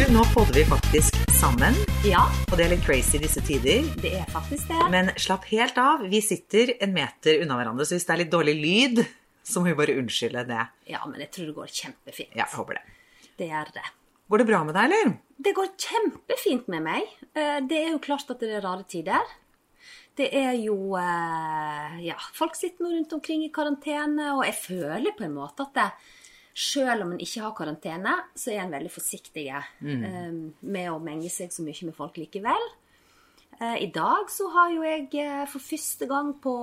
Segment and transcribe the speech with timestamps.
[0.00, 1.74] Du, nå podder vi faktisk sammen,
[2.08, 3.82] Ja, og det er litt crazy i disse tider.
[4.00, 4.84] det er faktisk det.
[4.88, 8.30] Men slapp helt av, vi sitter en meter unna hverandre, så hvis det er litt
[8.32, 9.02] dårlig lyd,
[9.44, 10.62] så må vi bare unnskylde det.
[10.88, 12.32] Ja, men jeg tror det går kjempefint.
[12.32, 12.84] Ja, jeg håper det.
[13.42, 13.84] Det gjør det.
[14.32, 15.12] Går det bra med deg, eller?
[15.36, 17.12] Det går kjempefint med meg.
[17.34, 19.34] Eh, Det er jo klart at det er rare tider.
[20.16, 25.12] Det er jo eh, Ja, folk sitter nå rundt omkring i karantene, og jeg føler
[25.12, 25.90] på en måte at det,
[26.54, 29.64] selv om en ikke har karantene, så er en veldig forsiktig eh,
[30.60, 32.68] med å menge seg så mye med folk likevel.
[33.60, 36.54] Eh, I dag så har jo jeg eh, for første gang på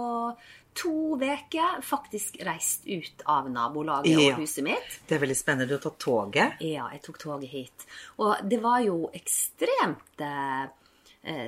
[0.78, 4.34] to uker faktisk reist ut av nabolaget Ja.
[4.36, 5.00] og huset mitt.
[5.10, 5.66] Det er veldig spennende.
[5.72, 6.60] Du har tatt toget.
[6.62, 7.86] Ja, jeg tok toget hit.
[8.22, 10.68] Og det var jo ekstremt eh,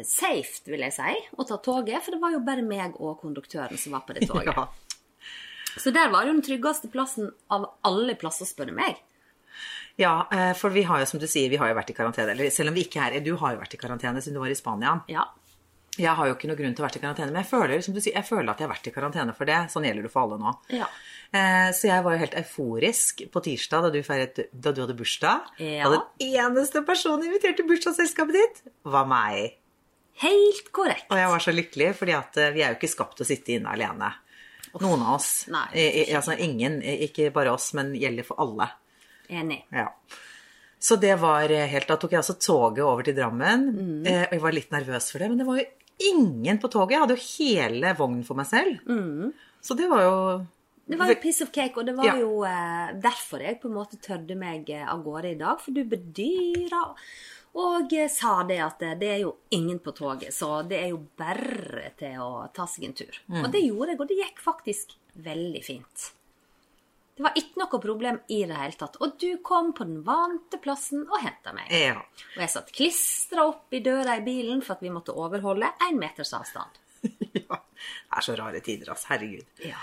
[0.04, 2.02] safe, vil jeg si, å ta toget.
[2.04, 4.50] For det var jo bare meg og konduktøren som var på det toget.
[4.50, 4.66] Ja.
[5.80, 8.98] Så der var jo den tryggeste plassen av alle plasser, spør du meg.
[10.00, 12.32] ja, eh, for vi har jo, som du sier, vi har jo vært i karantene.
[12.36, 14.52] Eller selv om vi ikke er Du har jo vært i karantene siden du var
[14.52, 15.00] i Spania.
[15.12, 15.26] Ja.
[16.00, 17.94] Jeg har jo ikke noe grunn til å være i karantene, men jeg føler, som
[17.94, 19.58] du sier, jeg føler at jeg har vært i karantene for det.
[19.74, 20.54] Sånn gjelder det for alle nå.
[20.72, 20.86] Ja.
[21.34, 24.96] Eh, Så jeg var jo helt euforisk på tirsdag da du, feiret, da du hadde
[24.96, 25.50] bursdag.
[25.60, 25.90] Ja.
[25.90, 29.58] Og den eneste personen invitert til bursdagsselskapet ditt var meg.
[30.24, 31.10] Helt korrekt.
[31.12, 33.58] Og jeg var så lykkelig, fordi eh, vi er jo ikke skapt til å sitte
[33.58, 34.14] inne alene.
[34.80, 35.48] Noen av oss.
[35.50, 35.66] Nei.
[35.74, 38.70] I, i, altså ingen, ikke bare oss, men gjelder for alle.
[39.30, 39.64] Enig.
[39.74, 39.88] Ja.
[40.80, 43.66] Så det var eh, helt Da tok jeg altså toget over til Drammen.
[43.76, 44.06] Mm.
[44.08, 45.66] Eh, og jeg var litt nervøs for det, men det var jo
[46.14, 46.96] ingen på toget.
[46.96, 48.80] Jeg hadde jo hele vognen for meg selv.
[49.62, 50.16] Så det var jo
[50.90, 50.96] Mm.
[50.96, 52.16] Det var jo piece of cake, og det var Ja.
[52.18, 55.60] jo eh, derfor jeg på en måte tørde meg eh, av gårde i dag.
[55.62, 56.80] For du bedyra
[57.58, 60.94] og eh, sa det at eh, det er jo ingen på toget, så det er
[60.94, 63.22] jo bare til å ta seg en tur.
[63.28, 63.44] Mm.
[63.44, 66.10] Og det gjorde jeg, og det gikk faktisk veldig fint.
[67.20, 68.94] Det var ikke noe problem i det hele tatt.
[69.04, 71.68] Og du kom på den vante plassen og henta meg.
[71.74, 71.98] Ja.
[72.38, 76.00] Og jeg satt klistra opp i døra i bilen for at vi måtte overholde én
[76.00, 76.80] meters avstand.
[77.42, 77.60] ja.
[77.60, 79.12] Det er så rare tider, altså.
[79.12, 79.52] Herregud.
[79.66, 79.82] Ja.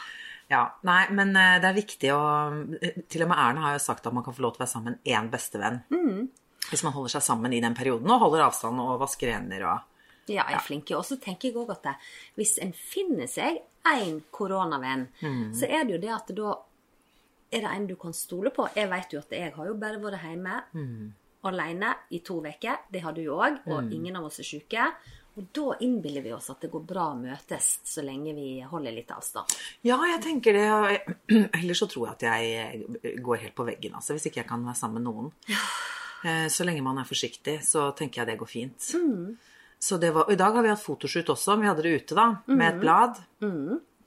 [0.49, 2.21] Ja, nei, men eh, det er viktig å
[3.11, 4.73] Til og med Erna har jo sagt at man kan få lov til å være
[4.73, 5.81] sammen med én bestevenn.
[5.91, 6.29] Mm.
[6.71, 9.93] Hvis man holder seg sammen i den perioden og holder avstand og vasker hender og
[10.27, 10.91] Ja, jeg er flink.
[10.99, 11.85] Og så tenker jeg òg at
[12.35, 15.05] hvis en finner seg én koronavenn,
[15.55, 16.57] så er det jo det at da
[17.55, 18.67] er det en du kan stole på.
[18.75, 20.57] Jeg vet jo at jeg har jo bare vært hjemme
[21.47, 22.83] alene i to uker.
[22.91, 23.61] Det har du jo òg.
[23.71, 24.89] Og ingen av oss er syke.
[25.37, 28.95] Og da innbiller vi oss at det går bra å møtes så lenge vi holder
[28.97, 29.53] litt avstand.
[29.85, 31.01] Ja, jeg tenker det.
[31.61, 34.65] Ellers så tror jeg at jeg går helt på veggen, altså, hvis ikke jeg kan
[34.65, 35.31] være sammen med noen.
[35.53, 35.69] Eh,
[36.23, 38.87] Så lenge man er forsiktig, så tenker jeg det går fint.
[39.79, 41.59] Så det var, og I dag har vi hatt fotoshoot også.
[41.61, 43.21] Vi hadde det ute, da, med et blad.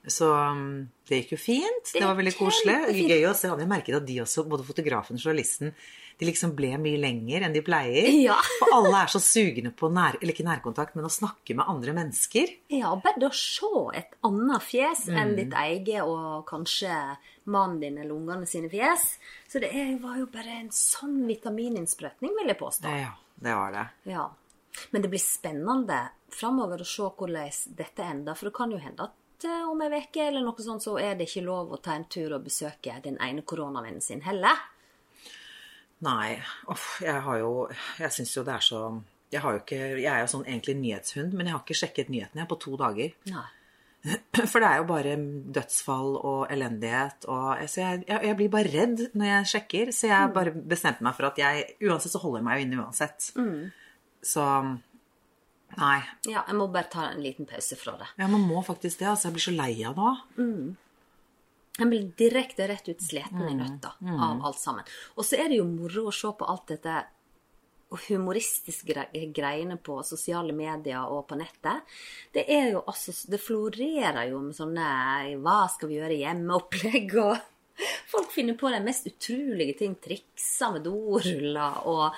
[0.08, 1.90] Så um, det gikk jo fint.
[1.92, 2.76] Det, var veldig koselig.
[2.96, 3.50] Gøy å se.
[3.50, 5.74] Hadde jeg merket at de også, både fotografen og journalisten,
[6.20, 8.08] de liksom ble mye lenger enn de pleier.
[8.30, 8.36] Ja.
[8.60, 11.94] For alle er så sugne på nær, eller ikke nærkontakt, men å snakke med andre
[11.96, 12.52] mennesker.
[12.72, 16.92] Ja, bare å se et annet fjes enn ditt eget og kanskje
[17.50, 19.14] mannen din eller ungene sine fjes.
[19.48, 22.92] Så det er, var jo bare en sånn vitamininnsprøytning, vil jeg påstå.
[23.04, 23.86] Ja, det var det.
[24.12, 24.28] Ja.
[24.92, 28.36] Men det blir spennende framover å se hvordan dette ender.
[28.38, 29.16] For det kan jo hende at
[29.48, 32.08] eh, om ei uke eller noe sånt, så er det ikke lov å ta en
[32.10, 34.58] tur og besøke den ene koronavennen sin heller.
[36.04, 36.36] Nei,
[36.72, 37.66] uff, jeg har jo
[38.00, 38.84] Jeg syns jo det er så
[39.30, 42.08] jeg, har jo ikke, jeg er jo sånn egentlig nyhetshund, men jeg har ikke sjekket
[42.10, 43.12] nyhetene på to dager.
[43.30, 43.44] Nei.
[44.50, 45.12] For det er jo bare
[45.54, 47.28] dødsfall og elendighet.
[47.30, 49.92] Og, så jeg, jeg, jeg blir bare redd når jeg sjekker.
[49.94, 53.28] Så jeg bare bestemte meg for at jeg Uansett så holder jeg meg inne uansett.
[54.32, 54.46] Så
[55.80, 55.98] Nei.
[56.28, 58.10] Ja, jeg må bare ta en liten pause fra det.
[58.20, 59.08] Ja, man må faktisk det.
[59.08, 60.76] Altså, jeg blir så lei av det Mm.
[61.78, 64.84] Jeg blir direkte rett ut sliten i nøtta av alt sammen.
[65.16, 66.96] Og så er det jo moro å se på alt dette
[68.08, 71.86] humoristiske greiene på sosiale medier og på nettet.
[72.34, 77.38] Det er jo altså Det florerer jo med sånne 'hva skal vi gjøre hjemme'-opplegg og
[78.10, 79.94] Folk finner på de mest utrolige ting.
[79.96, 82.14] Trikser med doruller og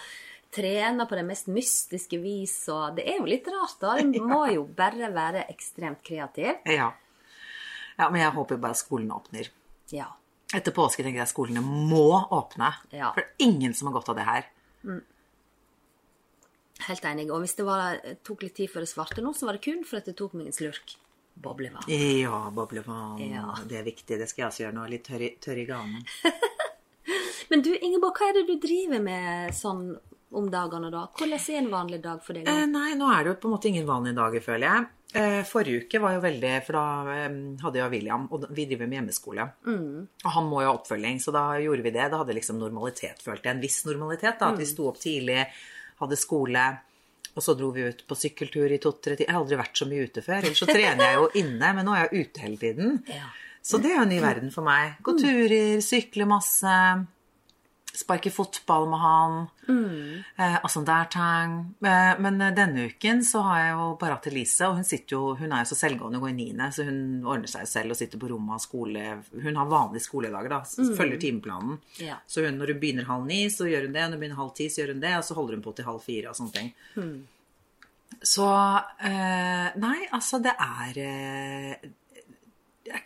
[0.55, 2.57] trener på det mest mystiske vis.
[2.73, 3.97] Og det er jo litt rart, da.
[4.01, 6.61] En må jo bare være ekstremt kreativ.
[6.69, 6.91] Ja.
[7.99, 8.09] ja.
[8.09, 9.51] Men jeg håper bare skolene åpner.
[9.93, 10.11] Ja.
[10.53, 12.75] Etter påske tenker jeg skolene må åpne.
[12.93, 13.15] Ja.
[13.15, 14.51] For det er ingen som har godt av det her.
[16.89, 17.29] Helt enig.
[17.31, 19.87] Og hvis det var, tok litt tid før det svarte nå, så var det kun
[19.87, 20.97] for at det tok meg en slurk
[21.43, 21.89] boblevann.
[21.89, 23.21] Ja, boblevann.
[23.25, 23.55] Ja.
[23.69, 24.19] Det er viktig.
[24.21, 24.87] Det skal jeg også gjøre nå.
[24.93, 26.05] Litt tørr i, tørr i ganen.
[27.53, 29.87] Men du, Ingeborg, hva er det du driver med sånn
[30.39, 31.07] om dagene da?
[31.19, 32.49] Hvordan er en vanlig dag for deg?
[32.49, 34.87] Eh, nei, nå er det jo på en måte ingen vanlige dager, føler jeg.
[35.13, 38.89] Eh, forrige uke var jo veldig For da eh, hadde jeg William, og vi driver
[38.89, 39.45] med hjemmeskole.
[40.25, 42.09] Og han må jo ha oppfølging, så da gjorde vi det.
[42.13, 43.59] Da hadde liksom normalitet, følte jeg.
[43.59, 44.41] En viss normalitet.
[44.41, 45.45] da, At vi sto opp tidlig,
[46.01, 46.65] hadde skole.
[47.33, 49.29] Og så dro vi ut på sykkeltur i to-tre timer.
[49.29, 50.43] Jeg har aldri vært så mye ute før.
[50.43, 52.99] Ellers så trener jeg jo inne, men nå er jeg ute hele tiden.
[53.09, 53.31] Ja.
[53.63, 54.99] Så det er jo en ny verden for meg.
[55.07, 56.73] Gå turer, sykle masse.
[57.93, 59.35] Sparke fotball med han.
[60.41, 61.57] Eh, og sånn der ting.
[61.85, 65.17] Eh, men eh, denne uken så har jeg jo bare hatt Elise, og hun, sitter
[65.19, 67.93] jo, hun er jo så selvgående og går i niende, så hun ordner seg selv
[67.93, 69.05] og sitter på rommet av skole.
[69.45, 70.63] Hun har vanlige skoledager, da.
[70.65, 70.95] Mm.
[71.03, 71.77] Følger timeplanen.
[72.01, 72.17] Ja.
[72.25, 74.07] Så hun, når hun begynner halv ni, så gjør hun det.
[74.07, 75.15] Når hun begynner halv ti, så gjør hun det.
[75.19, 76.73] Og så holder hun på til halv fire og sånne ting.
[78.23, 78.49] Så
[79.05, 81.91] eh, Nei, altså, det er eh,
[82.89, 83.05] jeg,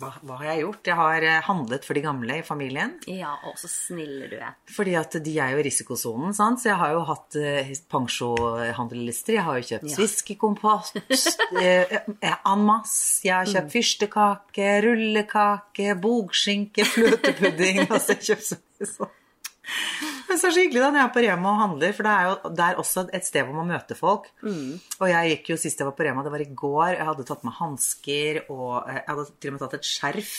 [0.00, 0.88] hva, hva har jeg gjort?
[0.90, 2.96] Jeg har eh, handlet for de gamle i familien.
[3.10, 4.56] Ja, og så snille du er.
[4.74, 6.62] Fordi at de er jo i risikosonen, sant?
[6.62, 9.36] så jeg har jo hatt uh, pensjohandlelister.
[9.38, 9.96] Jeg har jo kjøpt Ja.
[9.98, 10.98] sviskekompost
[11.62, 13.22] eh, eh, en masse.
[13.26, 17.84] Jeg har kjøpt fyrstekake, rullekake, bogskinke, fløtepudding.
[17.90, 19.14] altså, jeg har kjøpt så mye sånn.
[20.34, 22.06] Men så er det så hyggelig da når jeg er på Rema og handler, for
[22.06, 24.24] det er jo det er også et sted hvor man møter folk.
[24.98, 27.26] Og jeg gikk jo sist jeg var på Rema, det var i går, jeg hadde
[27.28, 30.32] tatt med hansker, og eh, jeg hadde til og med tatt et skjerf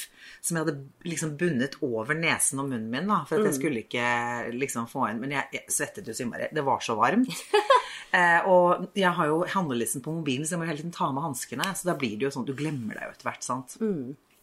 [0.43, 3.85] som jeg hadde liksom bundet over nesen og munnen min, da, for at jeg skulle
[3.85, 4.09] ikke
[4.57, 6.51] liksom få inn Men jeg, jeg svettet jo så innmari.
[6.59, 7.31] Det var så varmt.
[8.19, 11.23] eh, og jeg har jo handlelisten på mobilen, så jeg må hele tiden ta med
[11.23, 11.71] hanskene.
[11.71, 13.79] Så da blir det jo sånn, du glemmer deg jo etter hvert, sant.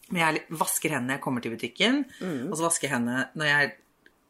[0.09, 2.03] Men jeg vasker hendene når jeg kommer til butikken,
[2.49, 3.71] og så vasker jeg hendene når jeg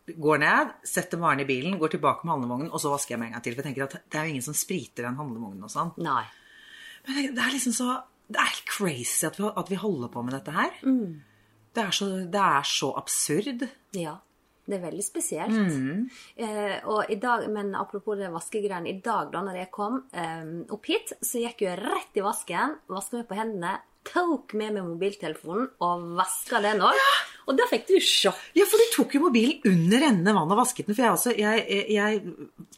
[0.05, 3.31] går ned, setter varen i bilen, går tilbake med handlevognen, og så vasker jeg med
[3.31, 3.55] en gang til.
[3.55, 5.93] For jeg tenker at det er jo ingen som spriter den handlevognen og sånn.
[6.03, 6.25] Nei.
[7.07, 7.87] Men det, er liksom så
[8.31, 10.75] Det er helt crazy at vi, at vi holder på med dette her.
[11.73, 13.67] Det, er så, det er så absurd.
[13.97, 14.19] Ja.
[14.63, 15.73] Det er veldig spesielt.
[16.39, 20.45] Eh, og i dag, men apropos det vaskegreiene, i dag da når jeg kom eh,
[20.71, 23.73] opp hit, så gikk jeg rett i vasken, vaska meg på hendene,
[24.07, 27.01] tok med meg mobiltelefonen og vaska den òg.
[27.47, 28.39] Og da fikk du sjokk.
[28.55, 30.95] Ja, for du tok jo mobilen under enden vann og vasket den.
[30.95, 32.21] For jeg, også, jeg, jeg,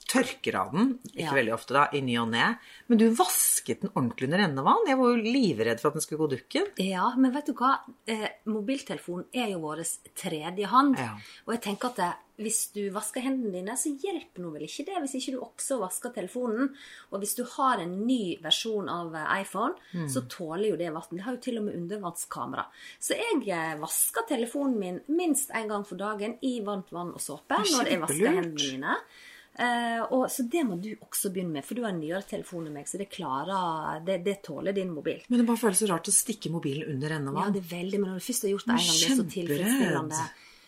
[0.09, 1.33] tørker av den, ikke Ja.
[1.37, 2.49] veldig ofte da, i ny og ne.
[2.87, 4.85] Men du vasket den ordentlig under enden vann.
[4.89, 6.69] Jeg var jo livredd for at den skulle gå dukken.
[6.81, 7.79] Ja, men vet du hva?
[8.07, 9.83] Eh, mobiltelefonen er jo vår
[10.17, 10.97] tredje hånd.
[11.01, 11.15] Ja.
[11.47, 14.85] Og jeg tenker at det, hvis du vasker hendene dine, så hjelper nå vel ikke
[14.89, 16.71] det hvis ikke du også vasker telefonen.
[17.11, 20.09] Og hvis du har en ny versjon av eh, iPhone, Mm.
[20.11, 21.07] så tåler jo det vann.
[21.11, 22.65] Det har jo til og med undervannskamera.
[22.99, 27.21] Så jeg eh, vasker telefonen min minst en gang for dagen i varmt vann og
[27.23, 28.97] såpe når jeg vasker hendene mine.
[29.55, 32.65] Uh, og, så det må du også begynne med, for du har en nyere telefon
[32.67, 35.21] enn meg, så det klarer Det, det tåler din mobil.
[35.29, 37.53] Men det bare føles så rart å stikke mobilen under Ja, vann.
[37.55, 39.27] det er veldig, men når du først har gjort det en gang, det er så
[39.37, 40.25] tilfredsstillende.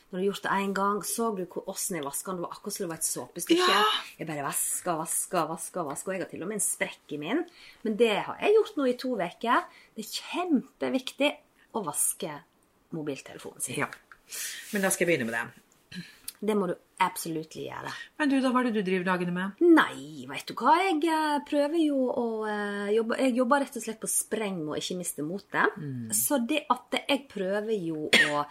[0.07, 2.37] Når du har gjort det en gang, så du åssen jeg vaska den.
[2.39, 3.65] Det var akkurat som det var et såpestykke.
[3.67, 3.81] Ja.
[4.15, 6.07] Jeg bare vaska, vaska, vaska, vaska.
[6.07, 7.41] Og jeg har til og med en sprekk i min.
[7.83, 9.67] Men det har jeg gjort nå i to uker.
[9.97, 11.31] Det er kjempeviktig
[11.75, 12.37] å vaske
[12.95, 13.81] mobiltelefonen sin.
[13.83, 13.91] Ja.
[14.71, 16.05] Men da skal jeg begynne med det.
[16.39, 17.91] Det må du absolutt gjøre.
[18.17, 19.61] Men du, da, hva er det du driver dagene med?
[19.65, 20.77] Nei, vet du hva.
[20.81, 24.73] Jeg eh, prøver jo å eh, jobbe Jeg jobber rett og slett på spreng med
[24.75, 25.77] å ikke miste motet.
[26.15, 28.43] Så det at jeg prøver jo å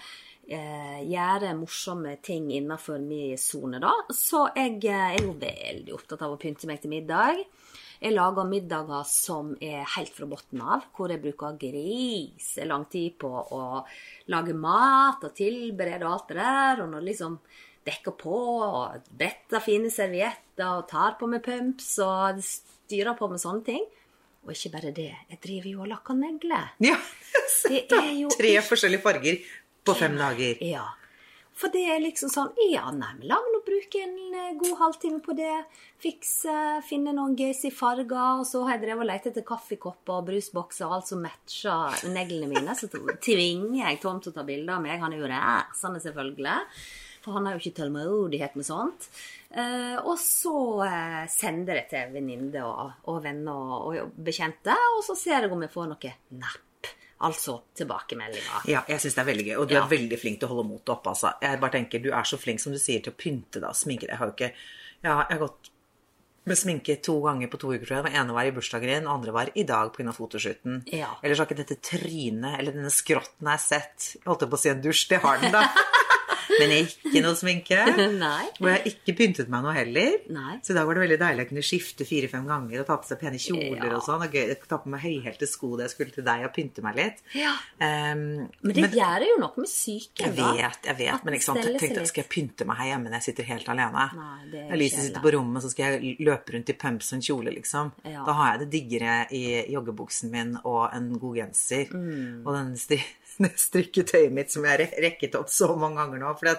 [0.46, 3.92] eh, gjøre morsomme ting innenfor min sone, da.
[4.14, 7.42] Så jeg eh, er jo veldig opptatt av å pynte meg til middag.
[7.96, 13.30] Jeg lager middager som er helt fra bunnen av, hvor jeg bruker griselang tid på
[13.32, 13.62] å
[14.32, 16.82] lage mat og tilberede og alt det der.
[16.84, 17.38] Og når liksom
[17.86, 23.42] dekker på og bretter fine servietter og tar på med pumps og styrer på med
[23.42, 23.86] sånne ting.
[24.46, 26.74] Og ikke bare det, jeg driver jo og lakker negler.
[26.84, 26.98] Ja,
[27.66, 29.40] Det er jo Tre forskjellige farger
[29.86, 30.62] på fem dager.
[30.62, 30.84] Ja.
[31.56, 34.74] For det er liksom sånn Ja, nei, men la meg nå bruke en eh, god
[34.82, 35.54] halvtime på det.
[36.02, 36.52] Fikse,
[36.84, 38.42] finne noen gøyse farger.
[38.42, 42.12] Og så har jeg drevet og lett etter kaffekopper og brusbokser og alt som matcher
[42.12, 42.76] neglene mine.
[42.76, 45.00] Så tvinger jeg Tom til å ta bilder av meg.
[45.00, 46.58] Han er jo rasende, selvfølgelig.
[47.26, 49.08] For han har jo ikke tålmodighet med sånt.
[49.50, 50.52] Eh, og så
[50.86, 55.50] eh, sender jeg til venninner og, og venner og, og bekjente, og så ser jeg
[55.52, 56.62] om jeg får noe napp.
[57.26, 58.66] Altså tilbakemeldinger.
[58.68, 59.54] Ja, jeg syns det er veldig gøy.
[59.62, 59.82] Og du Ja.
[59.82, 61.14] er veldig flink til å holde motet oppe.
[61.14, 61.30] Altså.
[61.42, 63.78] Jeg bare tenker, Du er så flink som du sier til å pynte deg og
[63.78, 64.12] sminke deg.
[64.14, 64.50] Jeg har jo ikke
[65.02, 65.70] ja, Jeg har gått
[66.46, 68.04] med sminke to ganger på to uker, tror jeg.
[68.12, 70.12] Den ene var i bursdagen din, den andre var i dag pga.
[70.14, 70.84] fotoshooten.
[70.92, 71.08] Ja.
[71.24, 74.60] Ellers har ikke dette trynet eller denne skrotten jeg har sett Jeg holdt på å
[74.60, 75.64] si en dusj, det har den, da.
[76.60, 77.78] Men ikke noe sminke.
[78.26, 78.44] Nei.
[78.60, 80.16] Og jeg har ikke pyntet meg noe heller.
[80.32, 80.56] Nei.
[80.66, 83.08] Så i dag var det veldig deilig å kunne skifte fire-fem ganger og ta på
[83.08, 83.92] seg pene kjoler Ja.
[83.98, 84.24] og sånn.
[84.26, 86.98] Og gøy ta på meg høyhælte sko da jeg skulle til deg og pynte meg
[87.00, 87.22] litt.
[87.36, 87.52] Ja.
[87.80, 88.24] Um,
[88.62, 91.62] Men det gjør jo noe med psyken, jeg vet, jeg vet, At men ikke sant,
[91.64, 94.06] jeg tenkte, skal jeg pynte meg her hjemme når jeg sitter helt alene?
[94.16, 97.12] Nei, det er Når Lise sitter på rommet, så skal jeg løpe rundt i pumps
[97.12, 97.92] og en kjole, liksom.
[98.06, 98.24] Ja.
[98.26, 101.92] Da har jeg det diggere i joggebuksen min og en god genser.
[101.92, 102.42] Mm.
[102.46, 102.72] Og den
[103.60, 106.56] strikketøyet mitt som jeg har rekket opp så mange ganger nå, for det,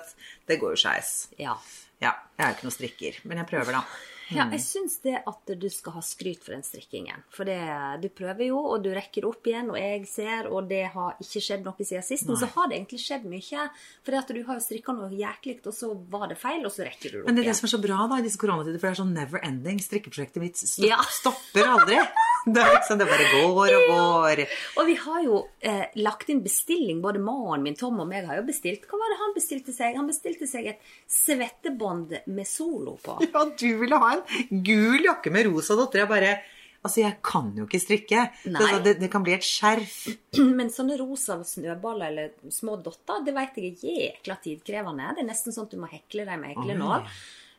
[0.49, 1.15] det går jo skeis.
[1.41, 1.57] Ja.
[1.97, 4.16] Ja, jeg er jo ikke noen strikker, men jeg prøver, da.
[4.33, 7.23] Ja, jeg syns det at du skal ha skryt for den strikkingen.
[7.33, 7.57] For det,
[8.03, 11.43] du prøver jo, og du rekker opp igjen, og jeg ser, og det har ikke
[11.43, 12.27] skjedd noe siden sist.
[12.27, 13.67] Men så har det egentlig skjedd mye.
[14.03, 17.13] For du har jo strikka noe jæklig, og så var det feil, og så rekker
[17.13, 18.81] du det opp Men det er det som er så bra da, i disse koronatider,
[18.81, 19.79] for det er sånn never ending.
[19.83, 20.99] Strikkeprosjektet mitt sto Ja.
[21.21, 22.01] stopper aldri.
[22.47, 24.43] Det er liksom, det bare går og går.
[24.79, 28.41] Og vi har jo eh, lagt inn bestilling, både mannen min, Tom og meg har
[28.41, 28.87] jo bestilt.
[28.87, 29.95] Hva var det han bestilte seg?
[29.99, 33.17] Han bestilte seg et svettebånd med solo på.
[33.27, 34.13] Ja, du ville ha
[34.47, 36.03] en gul jakke med rosa dotter.
[36.03, 36.37] Jeg bare
[36.85, 38.21] Altså, jeg kan jo ikke strikke.
[38.45, 39.95] Det, det, det kan bli et skjerf.
[40.59, 45.09] Men sånne rosa snøballer eller små dotter, det vet jeg er jækla tidkrevende.
[45.17, 47.09] Det er nesten sånn at du må hekle dem med heklenål.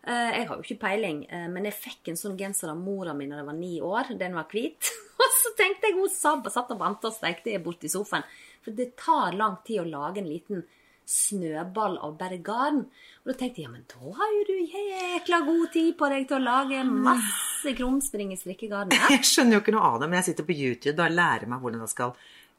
[0.07, 3.13] Uh, Jeg har jo ikke peiling, uh, men jeg fikk en sånn genser av mora
[3.13, 4.15] mi da jeg var ni år.
[4.23, 4.93] Den var hvit.
[5.21, 8.25] Og så tenkte jeg hun satt og vant og stekte borti sofaen.
[8.65, 10.65] For det tar lang tid å lage en liten
[11.09, 12.83] snøball av bare garn.
[13.25, 16.27] Og da tenkte jeg ja, men da har jo du jækla god tid på deg
[16.29, 18.97] til å lage masse krumspring i strikkegarnet.
[19.15, 21.63] Jeg skjønner jo ikke noe av det, men jeg sitter på YouTube og lærer meg
[21.65, 22.13] hvordan jeg skal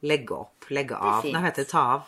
[0.09, 1.27] legge opp, legge av.
[1.29, 1.69] Nå heter det?
[1.71, 2.07] Ta av.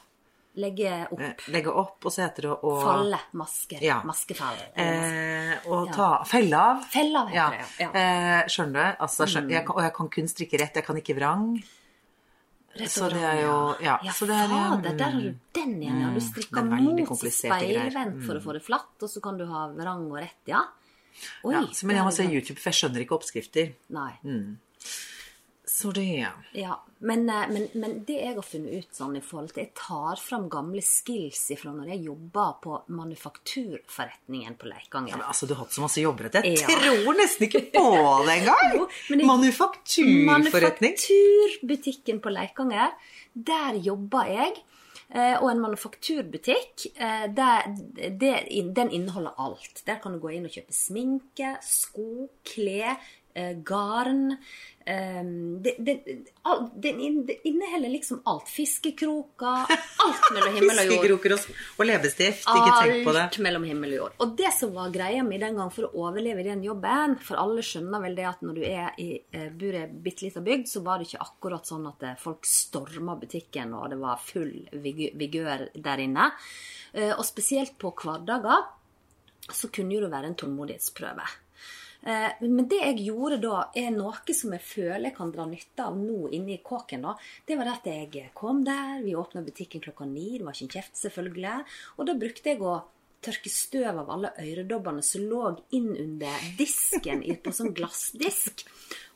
[0.60, 1.20] Legge opp.
[1.24, 3.20] Eh, Legge opp, og så heter det å Falle.
[3.40, 3.84] Masker.
[3.86, 4.02] Ja.
[4.08, 4.58] Maskefall.
[4.76, 5.94] Eh, og Ja.
[5.96, 6.82] ta Felle av.
[6.92, 7.50] Felle av heter ja.
[7.56, 7.92] det, ja.
[8.02, 8.98] Eh, skjønner du?
[9.06, 11.46] Altså, skjønner, jeg kan, og jeg kan kun strikke rett, jeg kan ikke vrang.
[12.72, 15.40] Rett og Så det slett, Ja, Ja, så det er, fader, der har du mm,
[15.58, 16.02] den igjen.
[16.02, 16.12] Ja.
[16.16, 19.40] Du strikker det er veldig mot speilvendt for å få det flatt, og så kan
[19.40, 20.64] du ha vrang og rett, ja.
[21.44, 22.28] Oi, ja, så, men jeg må se.
[22.32, 23.74] YouTube, for jeg skjønner ikke oppskrifter.
[23.92, 24.12] Nei.
[25.72, 26.04] Så det
[26.54, 26.74] Ja.
[27.00, 30.20] Men, eh, men, men det jeg har funnet ut sånn i forhold til Jeg tar
[30.20, 35.16] fram gamle skills ifra når jeg jobba på manufakturforretningen på Leikanger.
[35.18, 36.44] Men altså, du har hatt så masse jobber etter.
[36.44, 36.68] Jeg Ja.
[36.68, 37.86] tror nesten ikke på
[38.28, 38.88] det engang!
[39.32, 40.26] Manufakturforretning.
[40.28, 42.92] Manufakturbutikken på Leikanger,
[43.34, 44.62] der jobba jeg.
[45.14, 47.66] Eh, Og en manufakturbutikk, der,
[48.16, 49.82] der, den inneholder alt.
[49.86, 52.98] Der kan du gå inn og kjøpe sminke, sko, klær, eh,
[53.64, 54.38] garn.
[54.86, 55.24] eh,
[55.64, 55.96] det, det,
[56.84, 57.00] den
[57.44, 58.50] inneholder liksom alt.
[58.50, 59.70] Fiskekroker.
[60.06, 61.06] Alt mellom himmel og jord.
[61.06, 61.46] Fiskekroker og,
[61.78, 62.48] og leppestift.
[62.50, 63.22] Ikke tenk på det.
[63.28, 64.18] Alt mellom himmel og jord.
[64.26, 67.40] Og det som var greia mi den gang for å overleve i den jobben For
[67.42, 70.42] alle skjønner vel det at når du er i, eh, bor i ei bitte lita
[70.44, 74.20] bygd, så var det ikke akkurat sånn at eh, folk storma butikken, og det var
[74.22, 76.32] full vigør der inne.
[76.94, 78.66] Eh, Og spesielt på hverdager
[79.52, 81.24] så kunne det være en tålmodighetsprøve.
[82.04, 85.86] Eh, Men det jeg gjorde da, er noe som jeg føler jeg kan dra nytte
[85.86, 87.02] av nå inne i kåken.
[87.02, 87.16] da.
[87.46, 90.76] Det var at jeg kom der, vi åpna butikken klokka ni, det var ikke en
[90.78, 91.66] kjeft selvfølgelig.
[91.98, 92.82] Og da brukte jeg å
[93.22, 95.44] tørke støv av alle øredobbene som lå
[95.78, 98.66] inn under disken på sånn glassdisk.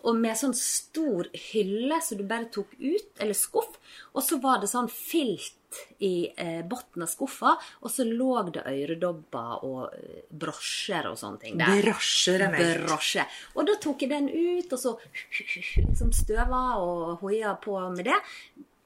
[0.05, 3.79] Og med sånn stor hylle som du bare tok ut, eller skuff.
[4.13, 5.57] Og så var det sånn filt
[5.97, 11.41] i eh, bunnen av skuffa, og så lå det øredobber og eh, brosjer og sånne
[11.41, 11.81] ting der.
[11.83, 12.85] Brosjer er meldt.
[12.85, 13.25] Brosje.
[13.55, 14.95] Og da tok jeg den ut, og så
[15.89, 18.21] liksom støva og hoia på med det.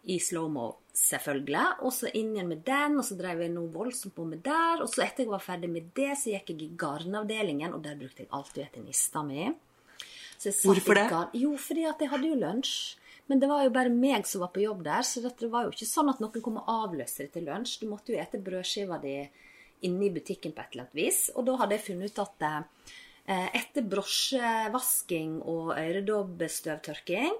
[0.09, 1.65] I slow-mo, selvfølgelig.
[1.85, 4.81] Og så inn igjen med den, og så drev jeg noe voldsomt på med der.
[4.81, 7.99] Og så etter jeg var ferdig med det, så gikk jeg i garnavdelingen, og der
[7.99, 9.51] brukte jeg alltid etter nista mi.
[10.39, 11.09] Hvorfor det?
[11.11, 12.95] garn- Jo, fordi at jeg hadde jo lunsj.
[13.29, 15.69] Men det var jo bare meg som var på jobb der, så det var jo
[15.69, 17.79] ikke sånn at noen kom og avløste deg til lunsj.
[17.81, 19.29] Du måtte jo ete brødskiva di
[19.83, 21.29] inne i butikken på et eller annet vis.
[21.35, 22.65] Og da hadde jeg funnet ut at
[23.27, 27.35] eh, etter brosjevasking og øredobbestøvtørking,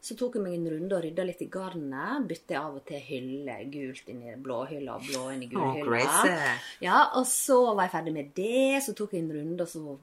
[0.00, 2.26] Så tok jeg meg en runde og rydda litt i garnet.
[2.30, 3.56] Bytte av og til hylle.
[3.72, 5.84] Gult inn i blåhylla og blå inn i Oh, gulhylla.
[6.22, 6.84] crazy.
[6.86, 8.78] ja, og så var jeg ferdig med det.
[8.86, 9.98] Så tok jeg en runde, og så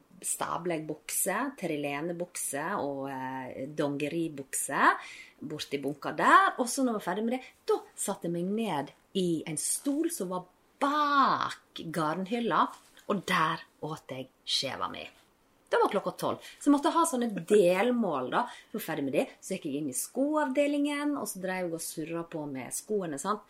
[0.88, 1.52] bukser.
[1.60, 4.96] Terilene-bukse og eh, dongeribukse
[5.40, 6.56] borti bunka der.
[6.60, 9.58] Og så når jeg var ferdig med det, da satte jeg meg ned i en
[9.58, 10.46] stol som var
[10.80, 12.66] bak garnhylla,
[13.08, 15.06] og der åt jeg skjeva mi.
[15.70, 16.44] Det var klokka tolv.
[16.60, 18.30] Så jeg måtte ha sånne delmål.
[18.32, 18.46] da.
[18.72, 19.26] Så ferdig med det.
[19.42, 23.20] Så gikk jeg inn i skoavdelingen, og så drev jeg og surra på med skoene.
[23.20, 23.42] sant?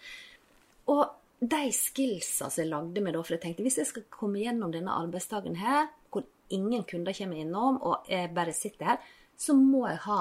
[0.92, 1.06] Og
[1.40, 4.72] de skillsa som jeg lagde meg da, for jeg tenkte hvis jeg skal komme gjennom
[4.74, 8.98] denne arbeidsdagen her, hvor ingen kunder kommer innom, og jeg bare sitter her,
[9.38, 10.20] så må jeg ha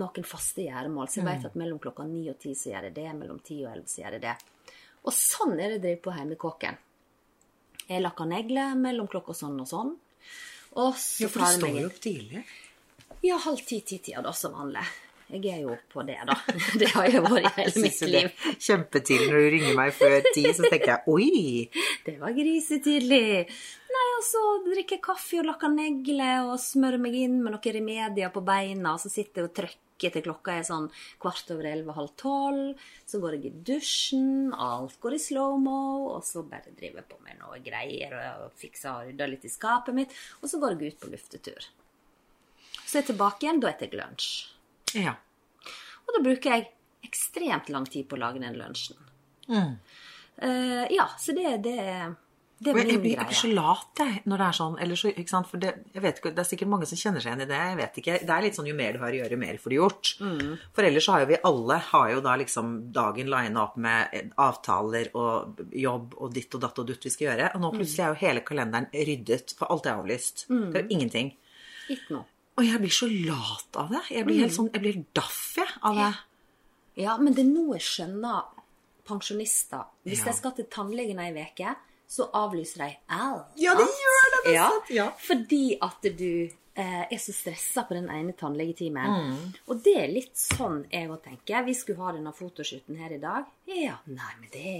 [0.00, 1.08] noen faste gjøremål.
[1.10, 3.58] Så jeg vet at mellom klokka ni og ti så gjør jeg det, mellom ti
[3.64, 4.36] og elleve så gjør jeg det.
[5.00, 6.80] Og sånn er det jeg driver på hjemme i kåken.
[7.90, 9.94] Jeg lakker negler mellom klokka sånn og sånn.
[10.78, 12.44] Og så Ja, for du står jo opp tidlig.
[13.26, 14.84] ja, halv ti-ti-tida da, som vanlig.
[15.30, 16.34] Jeg er jo på det, da.
[16.80, 18.30] Det har jeg vært i hele mitt liv.
[18.58, 21.84] Kjempetidlig når du ringer meg før ti, så tenker jeg oi!
[22.06, 23.46] Det var grisetidlig.
[24.20, 28.32] Og så drikker jeg kaffe og lakker negler og smører meg inn med noen remedier
[28.34, 31.94] på beina, og så sitter jeg og trykker til klokka er sånn kvart over elleve,
[31.96, 32.82] halv tolv.
[33.08, 35.80] Så går jeg i dusjen, alt går i slow-mo,
[36.18, 38.12] og så bare driver jeg på med noe greier
[38.44, 41.70] og fikser og rydder litt i skapet mitt, og så går jeg ut på luftetur.
[42.84, 44.30] Så er jeg tilbake igjen, da er jeg lunsj.
[45.00, 45.16] Ja.
[46.04, 46.68] Og da bruker jeg
[47.08, 49.00] ekstremt lang tid på å lage den lunsjen.
[50.36, 51.78] Eh, ja, så det, det,
[52.62, 54.74] det blir jeg blir, jeg blir så lat jeg, når det er sånn.
[54.84, 55.46] Eller så, ikke sant?
[55.48, 57.60] For det, jeg vet ikke, det er sikkert mange som kjenner seg igjen i det.
[57.70, 58.16] jeg vet ikke.
[58.26, 60.10] Det er litt sånn jo mer du har å gjøre, jo mer får du gjort.
[60.20, 60.58] Mm.
[60.76, 64.08] For ellers så har jo vi alle har jo da liksom dagen lina opp med
[64.12, 67.54] eh, avtaler og jobb og ditt og datt og dutt vi skal gjøre.
[67.54, 67.78] Og nå Mm.
[67.80, 70.46] plutselig er jo hele kalenderen ryddet, for alt er avlyst.
[70.48, 71.32] Det er jo ingenting.
[71.88, 72.24] Ikke noe.
[72.58, 74.02] Og jeg blir så lat av det.
[74.10, 74.56] Jeg blir helt Mm.
[74.58, 76.14] sånn, jeg blir helt daff jeg, av det.
[77.02, 78.44] Ja, men det er nå jeg skjønner
[79.06, 79.84] pensjonister.
[80.04, 80.24] Hvis Ja.
[80.26, 81.76] jeg skal til tannlegen ei uke,
[82.10, 83.52] så avlyser de alt.
[83.54, 85.04] Ja, de gjør det, det Ja, ja.
[85.22, 86.32] Fordi at du
[86.74, 89.12] eh, er så stressa på den ene tannlegetimen.
[89.28, 89.44] Mm.
[89.70, 91.62] Og det er litt sånn jeg òg tenker.
[91.68, 93.46] Vi skulle ha denne fotoshooten her i dag.
[93.70, 94.72] Ja, nei, men det,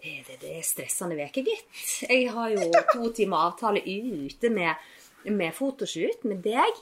[0.00, 1.68] det, det, det er stressende uke, gitt.
[2.08, 4.86] Jeg har jo to timer avtale ute med,
[5.28, 6.80] med fotoshoot med deg.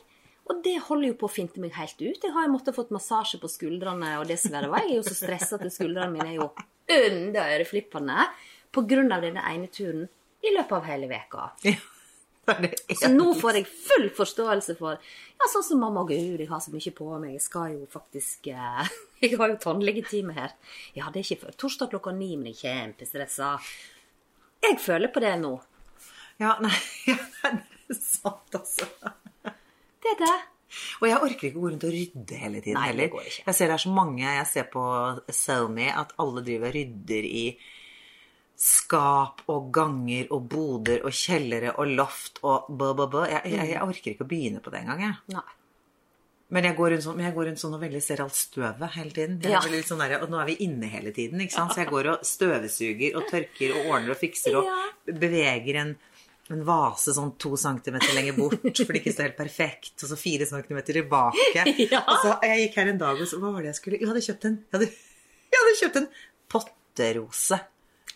[0.49, 2.23] Og det holder jo på å finte meg helt ut.
[2.23, 5.03] Jeg har jo måttet fått massasje på skuldrene, og det som verre var, jeg er
[5.03, 6.53] jo så stressa at skuldrene mine er jo
[6.89, 8.29] under øreflippene
[8.77, 10.09] av denne ene turen
[10.43, 11.53] i løpet av hele veka.
[12.49, 12.55] Ja,
[12.97, 16.73] Så nå får jeg full forståelse for Ja, sånn som mamma Gud, jeg har så
[16.73, 17.35] mye på meg.
[17.35, 18.89] Jeg skal jo faktisk eh,
[19.21, 20.55] Jeg har jo tannlegetime her.
[20.97, 23.51] Ja, det er ikke før torsdag klokka ni, men jeg er kjempestressa.
[24.65, 25.59] Jeg føler på det nå.
[26.41, 26.73] Ja, nei,
[27.11, 28.89] ja, det er sant, altså.
[29.45, 30.37] Det er det.
[31.03, 33.15] Og jeg orker ikke å gå rundt og rydde hele tiden Nei, heller.
[33.25, 34.83] Jeg ser det er så mange Jeg ser på
[35.33, 37.45] SoMe at alle driver og rydder i
[38.59, 43.21] skap og ganger og boder og kjellere og loft og bø, bø, bø.
[43.31, 45.21] Jeg, jeg, jeg orker ikke å begynne på det engang, jeg.
[45.37, 45.45] Nei.
[46.49, 49.13] Men jeg går rundt sånn, jeg går rundt sånn og veldig ser alt støvet hele
[49.13, 49.35] tiden.
[49.45, 49.61] Ja.
[49.85, 51.75] sånn der, og nå er vi inne hele tiden, ikke sant?
[51.77, 54.79] Så jeg går og støvsuger og tørker og ordner og fikser og Ja.
[55.13, 55.91] beveger en,
[56.49, 60.17] en vase sånn to centimeter lenger bort, for det ikke står helt perfekt, og så
[60.19, 61.67] fire centimeter tilbake.
[61.93, 62.01] Ja.
[62.09, 64.09] Og så jeg gikk her en dag, og så, hva var det jeg skulle, jeg
[64.09, 64.91] hadde kjøpt en, jeg hadde,
[65.53, 66.09] jeg hadde kjøpt en
[66.57, 67.61] potterose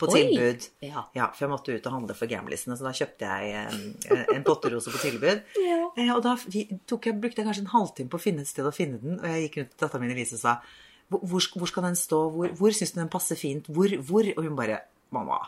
[0.03, 0.21] på Oi.
[0.21, 0.69] tilbud.
[0.85, 1.07] Ja.
[1.33, 3.83] for jeg måtte ut og handle for gamlisene, så da kjøpte jeg en,
[4.37, 5.43] en potterose på tilbud.
[5.63, 5.81] Ja.
[5.97, 8.75] Eh, Og da jeg, brukte jeg kanskje en halvtime på å finne et sted å
[8.75, 10.57] finne den, og jeg gikk rundt til datteren min Elise og sa
[11.13, 14.29] hvor, hvor, skal den stå, hvor, hvor syns du den passer fint, hvor, hvor?
[14.37, 14.79] Og hun bare
[15.13, 15.39] mamma,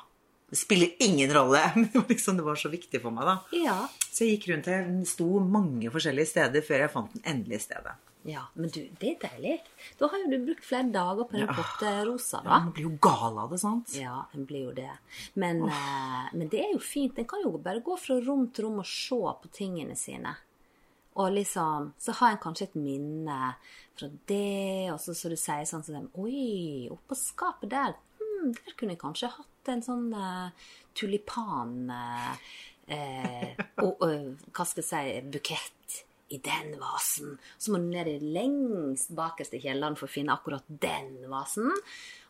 [0.52, 1.62] det spiller ingen rolle.
[1.74, 3.36] Men det var, liksom, det var så viktig for meg, da.
[3.56, 3.78] Ja.
[4.10, 7.96] Så jeg gikk rundt den sto mange forskjellige steder før jeg fant den endelige stedet.
[8.24, 8.46] Ja.
[8.54, 9.54] Men du, det er deilig.
[10.00, 12.58] Da har jo du brukt flere dager på den potterosa, Ja, da.
[12.64, 13.92] man blir jo gal av det, sant?
[14.00, 14.90] Ja, en blir jo det.
[15.40, 17.18] Men, eh, men det er jo fint.
[17.20, 20.32] En kan jo bare gå fra rom til rom og se på tingene sine.
[21.14, 23.54] Og liksom, så har en kanskje et minne
[23.94, 28.50] fra det, og så, så du sier sånn som dem, Oi, oppå skapet der, hmm,
[28.56, 32.50] der kunne jeg kanskje hatt en sånn eh, tulipan eh,
[32.96, 35.73] eh, og, og, Hva skal jeg si Bukett
[36.34, 37.38] i den vasen.
[37.58, 41.72] Så må du ned i lengst bakerste kjelleren for å finne akkurat den vasen.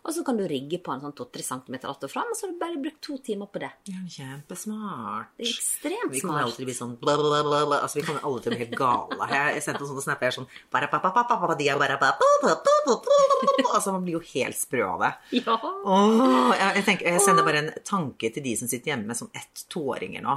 [0.05, 2.45] Og så kan du rigge på en sånn 2-3 cm att og fram, og så
[2.45, 3.71] har du bare brukt to timer på det.
[3.89, 5.31] Ja, kjempesmart.
[5.39, 6.13] Det er ekstremt smart.
[6.13, 7.79] Vi kommer alltid til å bli sånn bla, bla, bla, bla.
[7.79, 9.31] Altså, vi kommer alle til å bli helt gale.
[9.33, 10.51] Jeg, sendte noen sånne snapper er sånn.
[13.75, 15.13] Altså, man blir jo helt sprø av det.
[15.41, 15.57] Ja.
[15.57, 19.17] Åh, jeg, jeg, tenker, jeg sender bare en tanke til de som sitter hjemme med
[19.23, 20.37] sånn ett toåringer nå.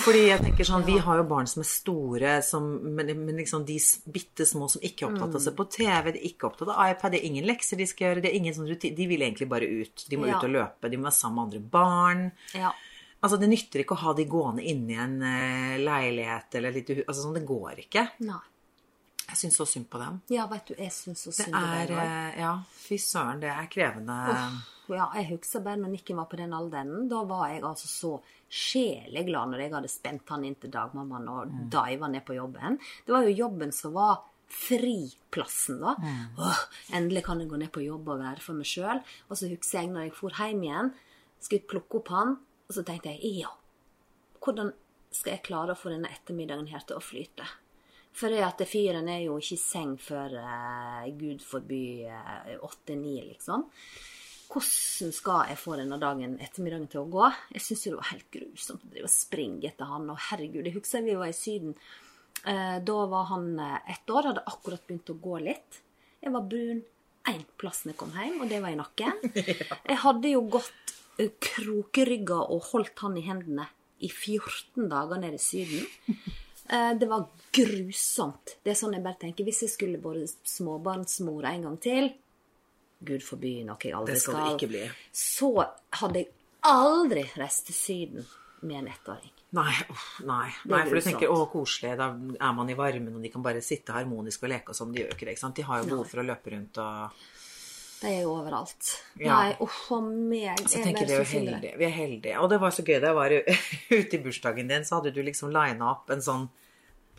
[0.00, 2.64] Fordi jeg tenker sånn, Vi har jo barn som er store, som,
[2.96, 3.76] men, men liksom de
[4.10, 6.70] bitte små som ikke er opptatt av å se på TV, de er ikke opptatt
[6.72, 9.06] av iPad, det er ingen lekser de skal gjøre, det er ingen sånn rutin, de
[9.10, 10.06] vil egentlig bare ut.
[10.08, 10.38] De må Ja.
[10.38, 12.32] ut og løpe, de må være sammen med andre barn.
[12.54, 12.72] Ja.
[13.22, 16.88] Altså, Det nytter ikke å ha de gående inni i en eh, leilighet eller litt.
[17.06, 18.08] Altså, sånn, Det går ikke.
[18.20, 18.40] Nei.
[19.28, 20.20] Jeg syns så synd på dem.
[20.28, 21.96] Ja, vet du, jeg syns så synd på dem.
[21.96, 22.00] også.
[22.02, 24.16] eh, Ja, fy søren, det er krevende.
[24.90, 27.08] Ja, jeg husker bare når Nikken var på den alderen.
[27.08, 28.10] Da var jeg altså så
[28.52, 31.70] sjeleglad når jeg hadde spent han inn til dagmammaen og Mm.
[31.70, 32.78] diva ned på jobben.
[33.06, 35.94] Det var jo jobben som var friplassen, da.
[35.98, 36.38] Mm.
[36.38, 36.58] Åh,
[36.98, 39.00] endelig kan jeg gå ned på jobb og være for meg sjøl.
[39.30, 40.92] Og så husker jeg når jeg for hjem igjen,
[41.40, 42.36] skulle plukke opp han,
[42.68, 43.50] og så tenkte jeg ja,
[44.42, 44.72] hvordan
[45.12, 47.46] skal jeg klare å få denne ettermiddagen her til å flyte?
[48.12, 52.04] For det at fyren er jo ikke i seng før uh, gud forby
[52.60, 53.64] åtte-ni, liksom.
[54.52, 57.28] Hvordan skal jeg få denne dagen, ettermiddagen til å gå?
[57.54, 60.10] Jeg syns det var helt grusomt å drive og springe etter han.
[60.12, 61.72] Og herregud, jeg husker vi var i Syden.
[62.44, 65.78] Eh, da var han eh, ett år, hadde akkurat begynt å gå litt.
[66.20, 66.82] Jeg var brun
[67.30, 69.20] én plass når jeg kom hjem, og det var i nakken.
[69.92, 73.68] Jeg hadde jo gått eh, krokrygga og holdt han i hendene
[74.02, 75.86] i 14 dager nede i Syden.
[76.72, 78.56] Det var grusomt.
[78.64, 82.06] Det er sånn jeg bare tenker, Hvis jeg skulle vært småbarnsmor en gang til
[83.02, 84.96] Gud forby noe jeg aldri Det skal skal.
[85.10, 85.52] Så
[86.00, 86.30] hadde jeg
[86.70, 88.26] aldri reist til Syden
[88.62, 89.32] med en ettåring.
[89.52, 89.72] Nei,
[90.24, 90.48] nei.
[90.70, 93.60] Nei for du tenker å, koselig, da er man i varmen, og de kan bare
[93.64, 94.94] sitte harmonisk og leke og sånn.
[94.94, 95.58] De gjør ikke det, ikke sant.
[95.58, 97.18] De har jo behov for å løpe rundt og
[98.02, 98.94] De er jo overalt.
[99.20, 99.34] Ja.
[99.34, 100.62] Nei, uff a meg.
[100.64, 101.74] Så tenker er heldige.
[101.78, 102.38] Vi er heldige.
[102.40, 103.36] Og det var så gøy da jeg var
[103.98, 106.48] ute i bursdagen din, så hadde du liksom lina opp en sånn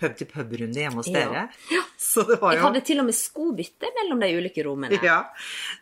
[0.03, 1.23] pub-til-pub-runde hjemme hos Ja.
[1.23, 1.81] dere.
[2.03, 4.99] Så det var Jeg hadde til og med skobytte mellom de ulike rommene.
[5.03, 5.21] Ja.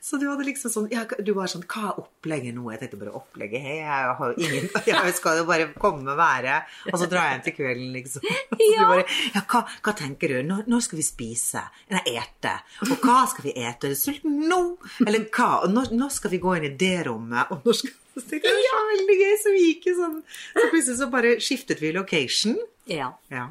[0.01, 2.69] Så du hadde liksom sånn ja, Du var sånn Hva er opplegget nå?
[2.71, 6.19] Jeg tenkte bare opplegget Hei, jeg har jo ingen Jeg skal jo bare komme og
[6.21, 6.59] være
[6.91, 8.27] Og så drar jeg hjem til kvelden, liksom.
[8.75, 8.87] Ja.
[8.91, 10.37] bare Ja, hva, hva tenker du?
[10.47, 11.63] Når, når skal vi spise?
[11.91, 12.53] Nei, ete.
[12.87, 13.89] Og hva skal vi ete?
[13.89, 14.61] Er du sulten nå?
[15.07, 15.49] Eller hva?
[15.65, 17.49] Og når, når skal vi gå inn i det rommet?
[17.51, 17.97] Og når skal
[18.31, 21.79] det var så veldig gøy, så vi gikk i sånn Så plutselig så bare skiftet
[21.81, 22.57] vi location.
[22.91, 23.13] Ja.
[23.31, 23.45] Ja.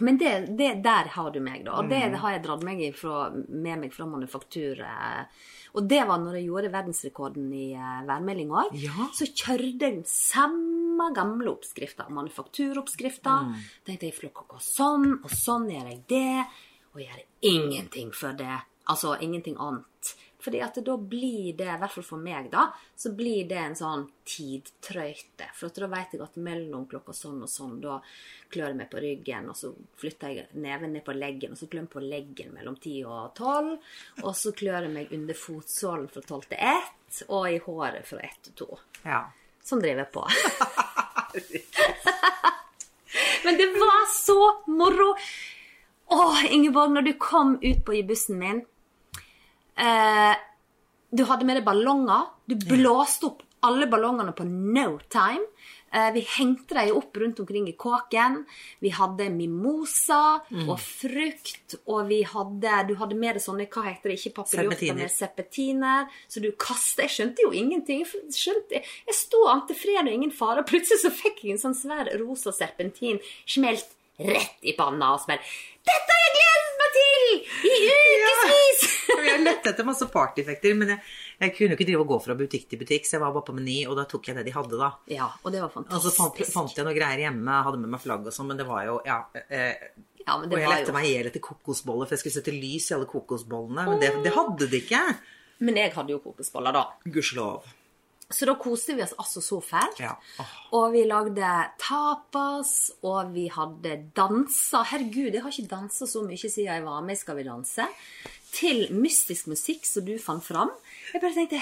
[0.00, 1.72] Men det, det, der har du meg, da.
[1.80, 1.90] Og Mm.
[1.90, 4.78] det har jeg dratt meg ifra, med meg fra manufaktur.
[4.80, 5.24] eh.
[5.74, 8.70] Og det var når jeg gjorde verdensrekorden i uh, værmelding òg.
[8.78, 9.08] Ja.
[9.12, 13.34] Så kjørte jeg samme gamle oppskrifta, manufakturoppskrifta.
[13.48, 13.54] Mm.
[13.86, 16.46] Tenkte jeg flokka gå sånn, og sånn gjør jeg det.
[16.94, 18.56] Og gjør ingenting for det.
[18.88, 20.14] Altså ingenting annet.
[20.38, 23.74] Fordi at da blir det, i hvert fall for meg, da, så blir det en
[23.78, 25.48] sånn tidtrøyte.
[25.58, 27.96] For da vet jeg at mellom klokka sånn og sånn, da
[28.52, 31.66] klør jeg meg på ryggen, og så flytter jeg neven ned på leggen, og så
[31.66, 33.74] klør jeg på leggen mellom 10 og 12,
[34.22, 36.88] og så klør jeg meg under fotsålen fra 12 til 1,
[37.26, 38.70] og i håret fra 1 til 2.
[39.08, 39.22] ja.
[39.68, 40.22] Sånn driver jeg på.
[43.44, 44.38] Men det var så
[44.70, 45.10] moro!
[46.08, 48.62] Å, Ingeborg, når du kom ut på i bussen min
[49.78, 50.34] eh,
[51.10, 52.26] Du hadde med deg ballonger.
[52.48, 55.46] Du blåste opp alle ballongene på no time.
[55.90, 58.42] Eh, vi hengte dem opp rundt omkring i kåken.
[58.84, 60.68] Vi hadde mimosa Mm.
[60.68, 64.94] og frukt, og vi hadde Du hadde med deg sånne, hva heter det, ikke Serpentiner.
[64.94, 66.08] men serpentiner.
[66.28, 68.04] Så du kasta Jeg skjønte jo ingenting.
[68.04, 71.58] Jeg Skjønte, jeg sto ante fred og ingen fare, og plutselig så fikk jeg en
[71.72, 73.88] sånn svær rosa serpentin smelt
[74.20, 75.40] rett i panna og smelt.
[75.86, 76.67] Dette gledet meg
[76.98, 77.24] til!
[77.70, 78.84] I ukevis!
[79.08, 79.16] Ja.
[79.28, 81.00] Jeg lette etter masse partyeffekter, men jeg,
[81.40, 83.46] jeg kunne jo ikke drive og gå fra butikk til butikk, så jeg var bare
[83.48, 84.90] på Meny, og da tok jeg det de hadde, da.
[85.12, 85.96] Ja, og det var fantastisk.
[85.96, 88.60] Og så fant, fant jeg noe greier hjemme, hadde med meg flagg og sånn, men
[88.60, 89.22] det var jo Ja.
[89.48, 89.88] Eh,
[90.28, 92.52] Ja, men og jeg lette jo meg i hjel etter kokosboller, for jeg skulle sette
[92.52, 95.00] lys i alle kokosbollene, men det, det hadde de ikke.
[95.64, 96.82] Men jeg hadde jo kokosboller, da.
[97.08, 97.64] Gudskjelov.
[98.28, 100.02] Så da koste vi oss altså så fælt.
[100.02, 100.10] Ja.
[100.36, 100.48] Oh.
[100.76, 101.48] Og vi lagde
[101.80, 104.82] tapas, og vi hadde dansa.
[104.90, 107.86] Herregud, jeg har ikke dansa så mye siden jeg var med i Skal vi danse.
[108.52, 110.68] Til mystisk musikk som du fant fram.
[111.12, 111.56] Jeg bare tenkte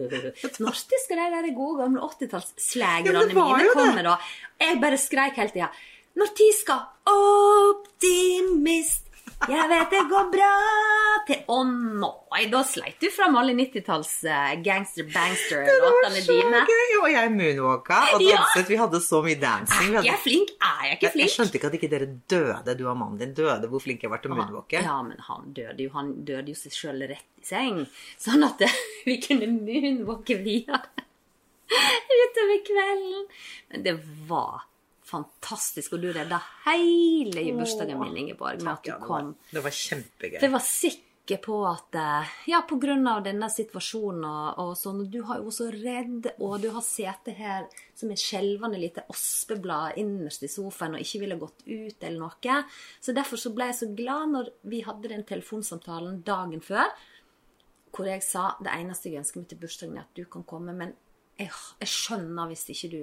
[0.64, 4.14] Når skal de der gode gamle 80-tallsslagerne Ja, mine komme, da?
[4.60, 5.68] Jeg bare skreik hele tida.
[6.12, 9.08] Når tid skal optimist
[9.50, 10.50] Jeg vet det går bra
[11.26, 16.62] til Å nei, da sleit du fram alle 90-talls uh, gangster-bangster-låtene Så dine.
[16.68, 16.94] gøy!
[17.02, 18.38] Og jeg moonwalka og Ja.
[18.38, 18.70] danset.
[18.70, 19.90] Vi hadde så mye dancing.
[19.92, 20.22] Er jeg hadde...
[20.24, 20.54] flink?
[20.62, 21.26] Er jeg ikke flink?
[21.26, 24.10] jeg skjønte ikke at ikke dere døde, du og mannen din døde, hvor flink jeg
[24.14, 24.82] var til å moonwalke.
[24.82, 27.82] Ja, men han døde jo, han døde jo seg sjøl rett i seng.
[28.22, 28.78] Sånn at eh,
[29.08, 30.82] vi kunne moonwalke videre
[32.22, 33.26] utover kvelden.
[33.72, 34.68] Men det var
[35.12, 39.34] fantastisk, og du redda hele bursdagen min, Ingeborg, med at du kom.
[39.52, 40.38] det var kjempegøy.
[40.38, 44.72] For jeg var sikker på at eh, Ja, på grunn av denne situasjonen og, og
[44.76, 48.80] sånn, du har jo også så redd, og du har sittet her som et skjelvende
[48.82, 52.58] lite ospeblad innerst i sofaen og ikke ville gått ut eller noe.
[53.00, 56.90] Så derfor så ble jeg så glad når vi hadde den telefonsamtalen dagen før,
[57.92, 60.74] hvor jeg sa det eneste jeg ønsker meg til bursdagen, er at du kan komme,
[60.74, 60.94] men
[61.38, 63.02] jeg, jeg skjønner hvis ikke du,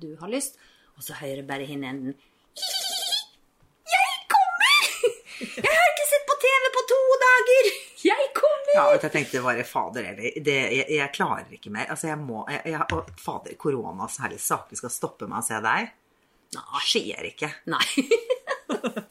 [0.00, 0.58] du har lyst.
[1.00, 2.12] Og så hører bare hin enden
[3.94, 4.80] Jeg kommer!
[5.64, 7.70] Jeg har ikke sett på TV på to dager!
[8.10, 8.74] Jeg kommer!
[8.76, 10.36] Ja, jeg tenkte bare fader heller.
[10.46, 11.88] jeg, jeg klarer ikke mer.
[11.90, 15.58] Altså, jeg må jeg, jeg, og Fader, koronas herlige saker skal stoppe meg å se
[15.64, 15.90] deg.
[16.54, 16.82] Nei.
[16.86, 17.50] Skjer ikke.
[17.74, 17.82] Nei.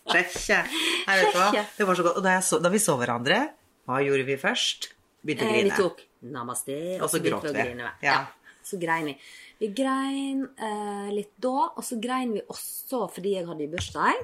[0.09, 1.49] Hva?
[1.77, 2.17] Det var så godt.
[2.17, 3.41] Og da, så, da vi så hverandre,
[3.89, 4.89] hva gjorde vi først?
[5.27, 7.67] Begynte å Eh, vi tok namaste, og Og så gråt vi å vi.
[7.67, 7.91] grine.
[8.01, 8.15] Ja.
[8.15, 8.57] Ja.
[8.65, 9.17] Så grein vi.
[9.59, 14.21] Vi grein eh, litt da, og så grein vi også fordi jeg hadde i bursdag.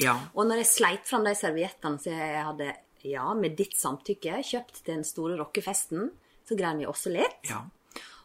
[0.00, 0.14] Ja.
[0.32, 2.70] Og når jeg sleit fram de serviettene som jeg hadde,
[3.04, 6.08] ja, med ditt samtykke, kjøpt til den store rockefesten,
[6.48, 7.44] så grein vi også litt.
[7.50, 7.66] ja.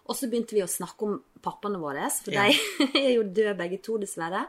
[0.06, 2.54] Og så begynte vi å snakke om pappaene våre, for de
[3.08, 4.44] er jo døde begge to, dessverre.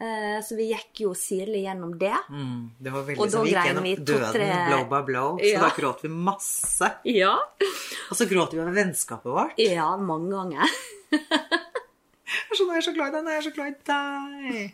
[0.00, 2.16] Eh, Så vi gikk jo sirlig gjennom det.
[2.30, 5.38] Mm, det var veldig Og da vi gikk gjennom vi døden to-tre- blow by blow.
[5.38, 5.60] Så Ja.
[5.60, 6.90] da gråt vi masse.
[7.04, 7.36] Ja.
[8.10, 9.54] Og så gråt vi over vennskapet vårt.
[9.58, 10.66] Ja, mange ganger.
[12.34, 14.72] Jeg er så, jeg er så glad i deg, jeg er så glad i deg.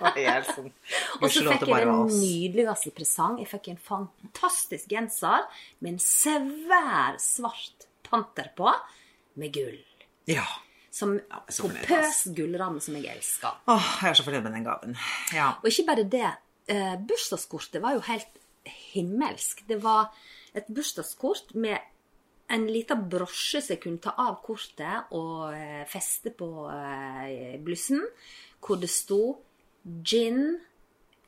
[0.00, 0.72] Og sånn,
[1.22, 3.38] Og så fikk jeg den nydeligste presang.
[3.42, 5.44] Jeg fikk en fantastisk genser
[5.80, 8.72] med en svær, svart panter på,
[9.36, 9.78] med gull.
[10.26, 10.44] Ja.
[10.92, 11.14] Som
[11.48, 13.62] pompøs gullramme som jeg elsker.
[13.72, 14.98] Åh, jeg er så fornøyd med den gaven.
[15.32, 15.54] Ja.
[15.62, 16.34] Og ikke bare det.
[16.68, 18.36] Eh, bursdagskortet var jo helt
[18.92, 19.64] himmelsk.
[19.68, 20.12] Det var
[20.54, 21.80] et bursdagskort med
[22.52, 28.04] en liten brosje som jeg kunne ta av kortet og eh, feste på eh, blussen,
[28.60, 29.22] hvor det sto
[30.04, 30.60] gin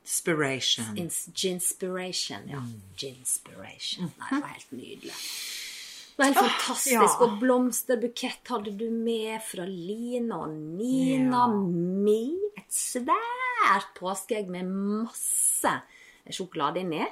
[0.05, 0.97] Inspiration.
[1.01, 2.59] Ins Ginspiration, ja.
[2.61, 2.81] Mm.
[2.95, 4.11] Ginspiration.
[4.19, 5.13] Nei, det var helt nydelig.
[6.15, 6.93] Det var helt fantastisk.
[6.95, 7.07] ja.
[7.25, 11.41] Og blomsterbukett hadde du med fra Line og Nina.
[11.43, 11.47] Ja.
[12.07, 15.73] Med et svært påskeegg med masse
[16.31, 17.03] sjokolade inni.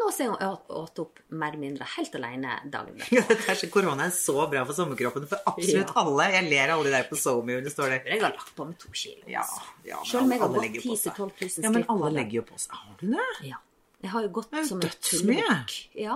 [0.00, 3.14] Nå ser hun åt- opp mer eller mindre helt alene dagen etter.
[3.18, 6.02] Ja, dette er så, korona er så bra for sommerkroppen for absolutt Ja.
[6.02, 6.28] alle.
[6.32, 7.98] Jeg ler av alle de der på SoMe står det.
[8.08, 9.22] Jeg har lagt på med to kilo.
[9.28, 9.44] Ja,
[9.84, 11.12] ja, Selv om jeg har gått 10 seg.
[11.14, 12.72] 000-12 000 Ja, men alle legger jo på seg.
[12.80, 13.28] Har du det?
[13.52, 13.60] Ja.
[14.00, 15.74] Jeg har jo gått som en tullebukk.
[16.00, 16.14] Ja.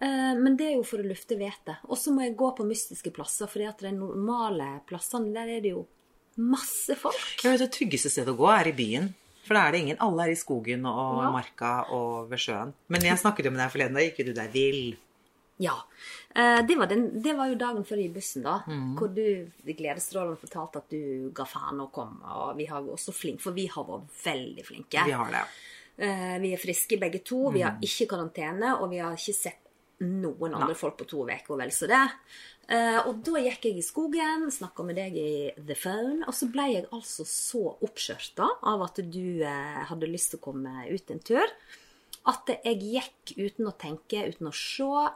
[0.00, 1.78] Eh, Men det er jo for å lufte hvetet.
[1.88, 5.70] Og så må jeg gå på mystiske plasser, for de normale plassene, der er det
[5.72, 5.86] jo
[6.36, 7.40] masse folk.
[7.42, 9.14] Jeg vet, det tryggeste stedet å gå er i byen.
[9.46, 9.96] For da er det ingen.
[10.00, 11.30] Alle er i skogen og Ja.
[11.30, 12.72] marka og ved sjøen.
[12.88, 14.96] Men jeg snakket jo med deg forleden, da gikk jo du deg vill.
[15.58, 15.76] Ja.
[16.34, 18.58] Eh, Det var, den, det var jo dagen før i bussen, da.
[18.66, 18.96] Mm.
[18.98, 19.22] Hvor du
[19.64, 22.20] i gledesstrålende fortalte at du ga faen og kom.
[22.22, 25.04] Og vi har også flink, for vi har vært veldig flinke.
[25.06, 25.44] Vi har det.
[25.98, 27.48] Eh, Vi er friske begge to.
[27.50, 27.64] Vi Mm.
[27.64, 29.62] har ikke karantene, og vi har ikke sett
[30.04, 32.02] noen andre folk på to uker, og vel så det.
[32.66, 36.48] Uh, og da gikk jeg i skogen, snakka med deg i the phone, og så
[36.52, 41.12] ble jeg altså så oppskjørta av at du uh, hadde lyst til å komme ut
[41.14, 41.56] en tur,
[42.26, 45.06] at jeg gikk uten å tenke, uten å se,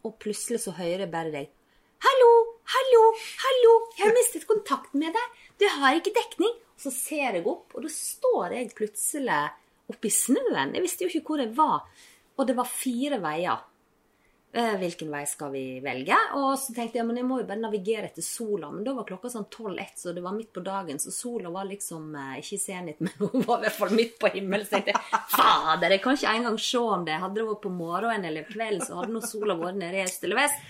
[0.00, 1.56] og plutselig så hører jeg bare deg
[2.00, 2.28] Hallo,
[2.72, 3.00] hallo,
[3.42, 5.40] hallo, jeg har mistet kontakt med deg.
[5.60, 6.54] Du har ikke dekning.
[6.80, 9.40] Og så ser jeg opp, og da står jeg plutselig
[9.92, 10.72] oppi snøen.
[10.72, 11.82] Jeg visste jo ikke hvor jeg var.
[12.40, 13.60] Og det var fire veier.
[14.52, 16.16] Eh, hvilken vei skal vi velge?
[16.34, 18.72] Og så tenkte jeg men jeg må jo bare navigere etter sola.
[18.74, 20.98] Men da var klokka sånn 12-1, så det var midt på dagen.
[20.98, 24.18] Så sola var liksom eh, ikke i senit, men hun var i hvert fall midt
[24.18, 24.66] på himmelen.
[24.66, 27.20] Så tenkte jeg fader, jeg kan ikke engang se om det.
[27.22, 30.26] Hadde det vært på morgenen eller kvelden, så hadde nå sola vært nede i øst
[30.26, 30.66] eller vest.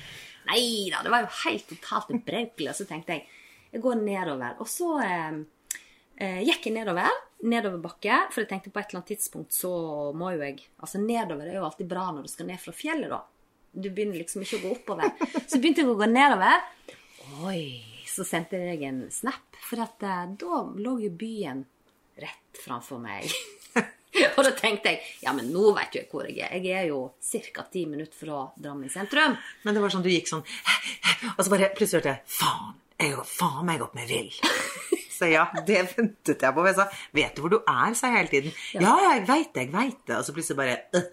[0.50, 0.62] Nei
[0.92, 2.76] da, det var jo helt totalt ubrukelig.
[2.76, 3.28] Så tenkte jeg
[3.70, 4.56] jeg går nedover.
[4.60, 5.34] Og så eh,
[6.20, 7.08] eh, gikk jeg nedover.
[7.48, 8.24] Nedover bakke.
[8.34, 9.72] For jeg tenkte på et eller annet tidspunkt så
[10.12, 13.12] må jo jeg Altså nedover er jo alltid bra når du skal ned fra fjellet,
[13.12, 13.22] da.
[13.72, 15.12] Du begynner liksom ikke å gå oppover.
[15.46, 16.64] Så begynte jeg å gå nedover.
[17.46, 17.62] Oi,
[18.10, 19.46] så sendte jeg en snap.
[19.68, 21.62] For at, eh, da lå jo byen
[22.20, 23.30] rett framfor meg.
[24.36, 26.56] og da tenkte jeg ja, men nå vet jo jeg hvor jeg er.
[26.58, 27.04] Jeg er jo
[27.54, 27.66] ca.
[27.70, 29.38] ti minutter fra Drammen sentrum.
[29.62, 30.42] Men det var sånn du gikk sånn
[31.36, 34.34] Og så bare plutselig hørte jeg Faen, jeg går faen meg opp med vill.
[35.20, 36.62] Så ja, det ventet jeg på.
[36.64, 37.94] Jeg sa Vet du hvor du er?
[37.94, 38.54] sa jeg hele tiden.
[38.72, 40.16] Ja, jeg veit det, jeg veit det.
[40.16, 41.08] Og så plutselig bare øh.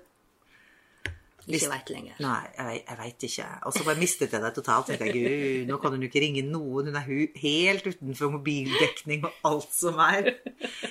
[1.48, 2.16] Ikke veit lenger.
[2.20, 3.46] Nei, jeg, jeg veit ikke.
[3.70, 4.90] Og så bare mistet jeg deg totalt.
[4.90, 6.90] Tenkte jeg, Gud, nå kan hun jo ikke ringe noen.
[6.90, 7.06] Hun er
[7.40, 10.34] helt utenfor mobildekning og alt som er.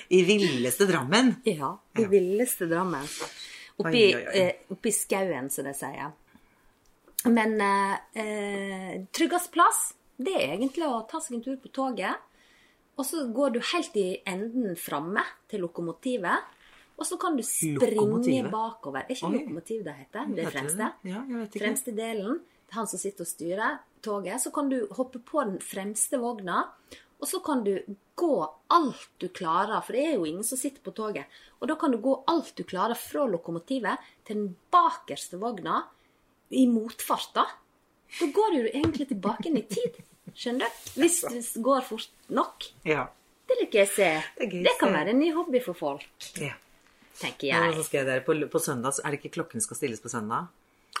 [0.09, 1.35] I villeste Drammen.
[1.45, 3.05] Ja, i villeste Drammen.
[3.77, 6.15] Oppi, eh, oppi skauen, som de sier.
[7.29, 12.25] Men eh, eh, tryggest plass, det er egentlig å ta seg en tur på toget.
[12.97, 16.56] Og så går du helt i enden framme til lokomotivet.
[16.97, 19.03] Og så kan du springe bakover.
[19.05, 19.39] Er ikke Oi.
[19.39, 20.31] lokomotiv det heter?
[20.33, 20.87] Det er fremste.
[21.05, 21.65] Ja, jeg vet ikke.
[21.65, 22.39] Fremste delen.
[22.73, 24.41] Han som sitter og styrer toget.
[24.41, 26.63] Så kan du hoppe på den fremste vogna.
[27.17, 27.77] Og så kan du
[28.17, 28.33] gå
[28.73, 31.25] alt du klarer, for det er jo ingen som sitter på toget.
[31.61, 35.83] Og da kan du gå alt du klarer fra lokomotivet til den bakerste vogna
[36.53, 37.45] i motfart, da.
[38.19, 39.97] Da går du egentlig tilbake inn i tid.
[40.37, 41.01] Skjønner du?
[41.01, 42.69] Hvis du går fort nok.
[42.87, 43.07] Ja.
[43.47, 44.11] Det liker jeg å se.
[44.37, 46.07] Det Det kan være en ny hobby for folk,
[46.37, 46.53] ja.
[47.19, 48.05] Tenker Og så jeg.
[48.05, 48.19] der.
[48.25, 50.47] på, på søndag, så er det ikke klokken skal stilles på søndag?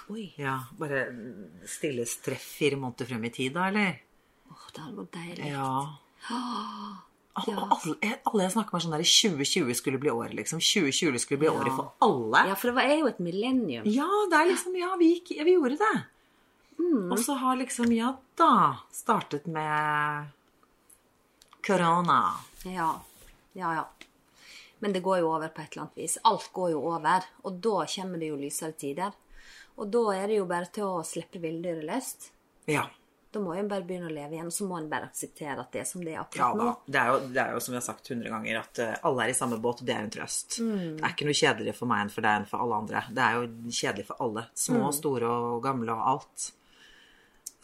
[0.09, 1.05] Oi, Ja, bare
[1.67, 3.99] stilles treff fire måneder frem i tid, da, eller?
[4.51, 5.49] åh, det hadde vært deilig.
[5.51, 5.71] Ja.
[7.37, 10.57] Alle, alle, alle jeg snakker med, er sånn der 2020 skulle bli året, liksom.
[10.63, 12.47] 2020 skulle bli året for alle.
[12.49, 13.85] Ja, for det var- er jo et millennium.
[13.85, 16.05] Ja, det er liksom Ja, vi, gikk, vi gjorde det.
[16.79, 17.11] Mm.
[17.11, 20.29] Og så har liksom, ja da, startet med
[21.65, 22.33] korona.
[22.65, 22.99] Ja,
[23.53, 23.85] ja, ja.
[24.79, 26.17] Men det går jo over på et eller annet vis.
[26.23, 29.11] Alt går jo over, og da kommer det jo lysere tider.
[29.77, 32.31] Og da er det jo bare til å slippe villdyret løst.
[32.69, 32.85] Ja.
[33.31, 35.71] Da må en bare begynne å leve igjen, og så må en bare akseptere at
[35.75, 36.63] det er som det er Ja akkurat da.
[36.63, 36.75] nå.
[36.87, 39.25] Det er, jo, det er jo som vi har sagt hundre ganger, at eh, alle
[39.25, 40.59] er i samme båt, og det er en trøst.
[40.63, 40.77] Mm.
[40.97, 43.03] Det er ikke noe kjedeligere for meg enn for deg enn for alle andre.
[43.11, 43.49] Det er jo
[43.81, 44.45] kjedelig for alle.
[44.55, 44.95] Små, Mm.
[45.01, 46.47] store og gamle og alt.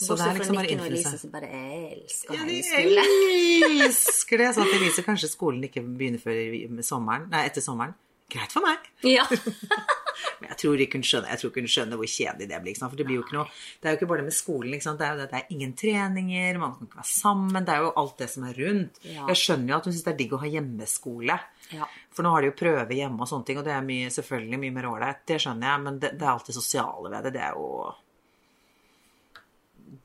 [0.03, 2.59] Så det Bortsett er fra liksom bare Nikken og Elise som bare elsker Ja, de
[2.59, 3.83] hjemmeskole.
[3.87, 4.49] elsker det.
[4.57, 7.29] Sånn at Elise kanskje skolen ikke begynner før sommeren.
[7.33, 7.95] Nei, etter sommeren.
[8.33, 8.85] Greit for meg.
[9.05, 9.25] Ja.
[10.39, 12.77] Men jeg tror ikke hun skjønner, ikke hun skjønner hvor kjedelig det blir.
[12.79, 13.45] For det blir jo ikke noe
[13.81, 14.73] Det er jo ikke bare det med skolen.
[14.73, 17.67] Det er jo det, det er ingen treninger, man kan ikke være sammen.
[17.67, 18.99] Det er jo alt det som er rundt.
[19.05, 19.27] Ja.
[19.29, 21.37] Jeg skjønner jo at hun syns det er digg å ha hjemmeskole.
[21.73, 21.89] Ja.
[22.13, 24.61] For nå har de jo prøve hjemme og sånne ting, og det er mye, selvfølgelig
[24.63, 25.21] mye mer ålreit.
[25.29, 27.33] Det skjønner jeg, men det, det er alt det sosiale ved det.
[27.37, 27.69] Det er jo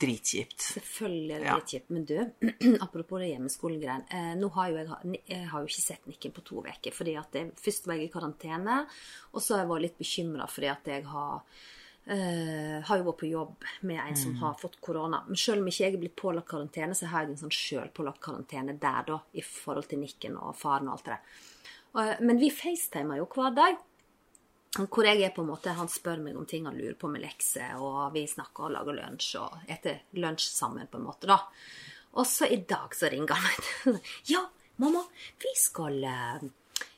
[0.01, 0.61] dritkjipt.
[0.74, 1.81] Selvfølgelig er det Ja.
[1.88, 2.16] Men du,
[2.87, 4.05] apropos det hjemmeskolegreien.
[4.11, 6.92] Eh, nå har jo jeg, jeg har jo ikke sett Nikken på to uker.
[6.92, 8.87] fordi at jeg, Først var jeg i karantene,
[9.33, 11.42] og så har jeg vært litt bekymra fordi at jeg har
[12.09, 15.18] Uh, har jo vært på jobb med en som har fått korona.
[15.27, 18.22] Men selv om ikke jeg er blitt pålagt karantene, så har jeg en sånn sjølpålagt
[18.24, 21.42] karantene der, da, i forhold til Nikken og faren og alt det der.
[21.92, 23.77] Uh, men vi facetimer jo hver dag.
[24.76, 27.22] Hvor jeg er på en måte, Han spør meg om ting han lurer på med
[27.24, 30.87] lekser, og vi snakker og lager lunsj og eter lunsj sammen.
[30.87, 31.38] på en måte da.
[32.18, 34.00] Og så i dag så ringer han meg.
[34.33, 34.44] Ja,
[34.76, 35.02] mamma,
[35.40, 36.44] vi skal eh,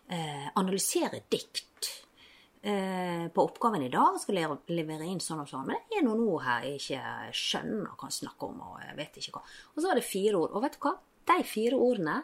[0.08, 1.88] eh, analysere dikt
[2.62, 4.18] eh, på oppgaven i dag.
[4.20, 5.66] Skal le- levere inn sånn og sånn.
[5.70, 8.60] Men det er noen ord her jeg ikke skjønner og kan snakke om.
[8.66, 9.44] Og jeg vet ikke hva.
[9.74, 10.52] Og så var det fire ord.
[10.58, 10.96] Og vet du hva?
[11.30, 12.18] De fire ordene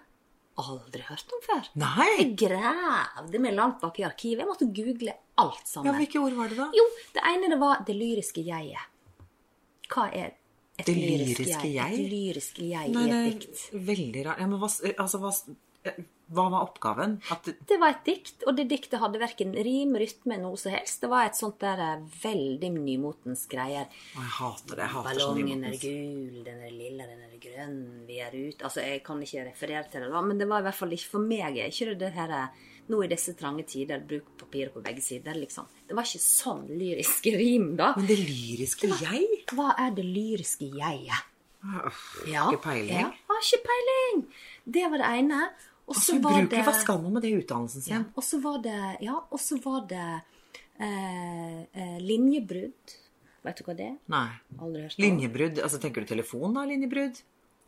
[0.62, 1.68] aldri hørt om før.
[1.82, 2.08] Nei!
[2.18, 4.42] Jeg gravde meg langt bak i arkivet.
[4.44, 5.94] Jeg måtte google alt Ja, sammen.
[6.00, 6.70] Hvilke ord var det, da?
[6.76, 8.86] Jo, det ene det var det lyriske jeget.
[9.92, 10.32] Hva er
[10.78, 11.74] et Det lyrisk lyriske jeg?
[11.76, 11.92] jeg?
[12.00, 13.60] Et lyrisk jeg i et dikt.
[13.72, 14.40] veldig rart.
[14.40, 15.30] Ja, men hva, altså, hva,
[16.26, 17.20] hva var oppgaven?
[17.44, 21.00] Det, Det var et dikt, og det diktet hadde verken rim, rytme, noe som helst.
[21.04, 23.86] Det var et sånt der eh, veldig nymotens greier.
[23.86, 24.82] Å, jeg hater det.
[24.82, 27.76] Jeg hater Ballongen er gul, den er lilla, den er grønn,
[28.08, 30.66] vi er ute Altså, jeg kan ikke referere til det, da, men det var i
[30.66, 31.60] hvert fall ikke for meg.
[31.60, 35.02] Jeg Ikke det det her eh, nå i disse trange tider, bruk papiret på begge
[35.02, 35.70] sider, liksom.
[35.86, 37.92] Det var ikke sånn lyriske rim, da.
[37.98, 39.30] Men det lyriske jeg?
[39.54, 41.32] Hva er det lyriske jeget?
[42.30, 42.92] Ja, Ikke peiling.
[42.94, 44.20] Ja, har ikke peiling.
[44.66, 45.40] Det var det ene.
[45.86, 47.94] Og så var det Hva skal man med det i utdannelsen sin?
[47.94, 49.20] ja, Og så var det Ja,
[49.64, 50.06] var det
[50.82, 52.96] eh, eh, linjebrudd.
[53.46, 53.96] Vet du hva det er?
[54.10, 54.28] Nei.
[54.58, 54.98] Aldri hørt.
[54.98, 55.60] Linjebrudd.
[55.62, 56.64] Altså, tenker du telefon, da?
[56.66, 57.20] Linjebrudd?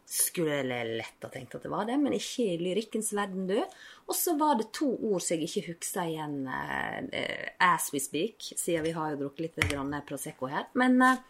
[0.08, 3.58] Skulle lett ha tenkt at det var det, men ikke i lyrikkens verden, du.
[4.08, 8.50] Og så var det to ord som jeg ikke husker igjen eh, as we speak,
[8.56, 10.66] siden vi har jo drukket litt grann Prosecco her.
[10.80, 11.20] Men eh,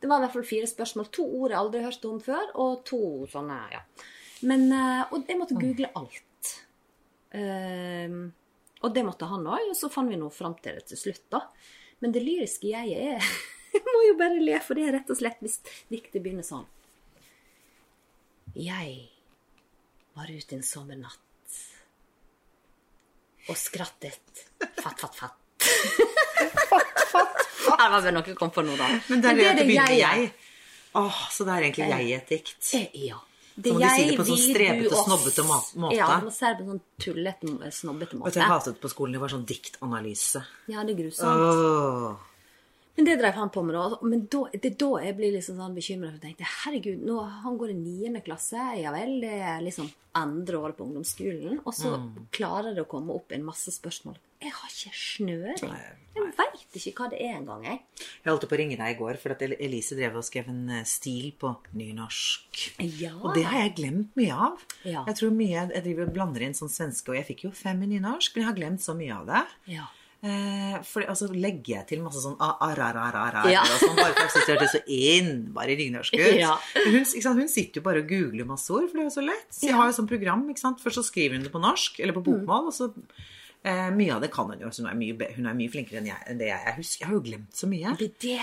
[0.00, 1.10] det var i hvert fall fire spørsmål.
[1.16, 3.02] To ord jeg aldri har hørt om før, og to
[3.32, 3.82] sånne, ja.
[4.48, 6.52] Men, eh, og jeg måtte google alt.
[7.36, 8.32] Ehm,
[8.80, 11.24] og det måtte han òg, og så fant vi nå fram til det til slutt,
[11.32, 11.42] da.
[12.00, 13.20] Men det lyriske jeg er
[13.74, 15.60] Jeg må jo bare le, for det er rett og slett hvis
[15.92, 16.64] diktet begynner sånn.
[18.58, 18.96] Jeg
[20.18, 21.20] var ute en sommernatt
[23.46, 24.42] og skrattet
[24.82, 25.38] fatt, fatt, fatt.
[25.62, 27.38] fatt, fatt, fatt.
[27.70, 28.88] Det var vel noe jeg kom på nå, da.
[29.06, 30.32] Men det er det det med jeg jeg.
[30.98, 32.70] Åh, så det er egentlig jeg i et dikt.
[32.74, 33.22] Eh, Ja.
[33.60, 35.96] Det Så må de si det på en sånn vil strebete, snobbete måte.
[35.98, 38.90] Ja, du må si det på en sånn tullete, snobbete Vet du, jeg hatet på
[38.92, 40.42] skolen, det var sånn diktanalyse.
[40.72, 41.46] Ja, det er grusomt.
[41.50, 42.26] Åh.
[43.00, 43.96] Men det drev han på med, da.
[44.04, 46.10] Men da, det er da jeg blir liksom sånn bekymra.
[46.18, 47.14] Jeg tenkte herregud, nå,
[47.46, 48.60] han går i niende klasse.
[48.76, 49.88] Ja vel, det er liksom
[50.20, 51.62] andre året på ungdomsskolen.
[51.64, 52.26] Og så Mm.
[52.30, 54.18] klarer det å komme opp en masse spørsmål.
[54.42, 55.72] Jeg har ikke snøring.
[56.16, 57.80] Jeg veit ikke hva det er engang, jeg.
[58.24, 60.68] Jeg holdt på å ringe deg i går, for at Elise drev og skrev en
[60.70, 62.80] eh, stil på nynorsk.
[63.00, 63.12] Ja.
[63.22, 64.64] Og det har jeg glemt mye av.
[64.84, 65.04] Ja.
[65.06, 67.80] Jeg tror mye, jeg driver og blander inn sånn svenske, og jeg fikk jo fem
[67.82, 69.42] i nynorsk, men jeg har glemt så mye av det.
[69.76, 69.86] Ja.
[70.22, 73.62] Eh, for altså legger jeg til masse sånn a-a-ra-ra-ra Ja.
[73.64, 76.34] og sånn, bare for jeg synes det hørtes så innmari nynorsk ut.
[76.36, 76.58] Ja.
[76.76, 76.98] Hun,
[77.40, 79.46] hun sitter jo bare og googler masse ord, for det er jo så lett.
[79.56, 80.82] Så jeg har jo sånn program, ikke sant.
[80.84, 82.28] Først så skriver hun det på norsk, eller på Mm.
[82.44, 82.90] bokmål, og så
[83.64, 86.10] eh, Mye av det kan hun jo, hun er mye, hun er mye flinkere enn,
[86.12, 86.66] jeg, enn det jeg er.
[86.68, 87.96] Jeg husker, jeg har jo glemt så mye.
[87.96, 88.38] Det, det,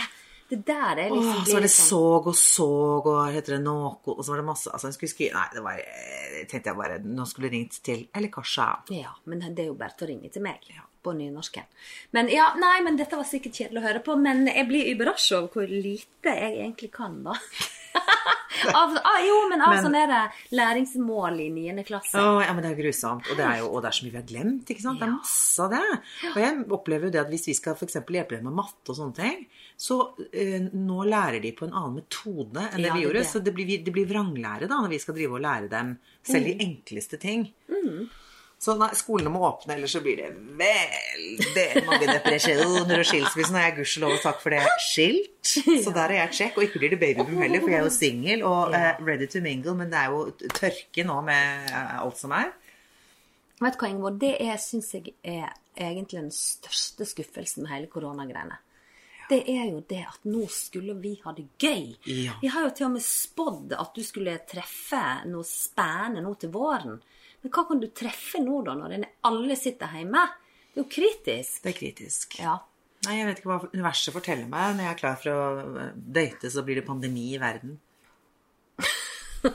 [0.50, 3.64] det der er liksom Åh, så var det sånn- såg og såg, og heter det
[3.66, 7.00] noe, og så var det masse Altså, skrive Nei, det var eh, tenkte jeg bare
[7.04, 10.12] Nå skulle jeg ringt til Eller kanskje Ja, men det er jo bare til å
[10.14, 10.60] ringe til meg
[11.08, 11.64] på nynorsken.
[12.12, 15.38] Men ja, nei, men dette var sikkert kjedelig å høre på, men jeg blir überrasket
[15.38, 17.36] over hvor lite jeg egentlig kan, da.
[18.82, 21.84] av, ah, jo, men av Men- sånne der læringsmål i 9.
[21.88, 22.18] klasse.
[22.20, 23.30] Å, ja, men det er grusomt.
[23.32, 24.66] Og det er jo og det er så mye vi har glemt.
[24.74, 25.00] ikke sant?
[25.00, 25.84] Det er masse av det.
[26.34, 28.98] Og jeg opplever jo det at hvis vi skal eksempel hjelpe dem med matte og
[29.00, 29.46] sånne ting,
[29.78, 30.00] så
[30.32, 33.22] eh, nå lærer de på en annen metode enn det Ja, vi gjorde.
[33.22, 33.28] det.
[33.32, 36.46] Så det blir, det blir vranglære da, når vi skal drive og lære dem selv
[36.46, 36.48] Mm.
[36.48, 37.48] de enkleste ting.
[38.58, 43.54] Så nei, skolene må åpne, ellers så blir det veldig mange depresjoner og skilsmisser.
[43.54, 46.58] Er jeg gudskjelov og takk for det skilt, så der er jeg check.
[46.58, 49.44] Og ikke blir det babyboom heller, for jeg er jo singel og uh, ready to
[49.46, 52.50] mingle, men det er jo tørke nå med uh, alt som er.
[53.62, 54.18] Vet du hva, Ingeborg?
[54.22, 58.58] Det er, syns jeg er egentlig den største skuffelsen med hele koronagreiene.
[59.28, 61.94] Det er jo det at nå skulle vi ha det gøy.
[62.08, 62.38] Ja.
[62.42, 66.54] Vi har jo til og med spådd at du skulle treffe noe spennende nå til
[66.54, 66.96] våren.
[67.48, 70.20] Men hva kan du treffe nå, da, når alle sitter hjemme?
[70.68, 71.62] Det er jo kritisk.
[71.64, 72.36] Det er kritisk.
[72.44, 72.58] Ja.
[73.06, 74.74] Nei, jeg vet ikke hva universet forteller meg.
[74.76, 75.46] Når jeg er klar for å
[75.80, 77.78] eh, date, så blir det pandemi i verden.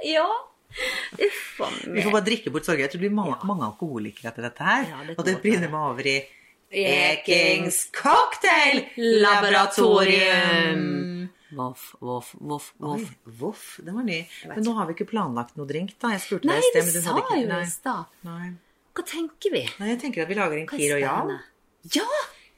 [0.00, 0.24] Ja.
[1.20, 2.80] Uff a Vi får bare drikke bort sorgen.
[2.86, 4.86] Jeg tror det blir mange, mange alkoholikere etter dette her.
[4.88, 5.68] Ja, det og det være.
[5.68, 6.14] meg over i
[6.72, 8.80] Ekings Cocktail
[11.50, 11.60] Laboratorium.
[11.60, 13.14] Voff, voff, voff, Oi, voff.
[13.24, 13.68] voff.
[13.84, 14.18] Den var ny.
[14.48, 16.14] Men nå har vi ikke planlagt noe drink, da.
[16.16, 18.58] Jeg spurte Nei, deg i sted, men du sa hadde ikke jo i stad.
[18.90, 19.64] Hva tenker vi?
[19.78, 20.98] Nei, jeg tenker at vi lager en Kir.
[21.00, 21.34] Jarl.
[21.94, 22.06] Ja!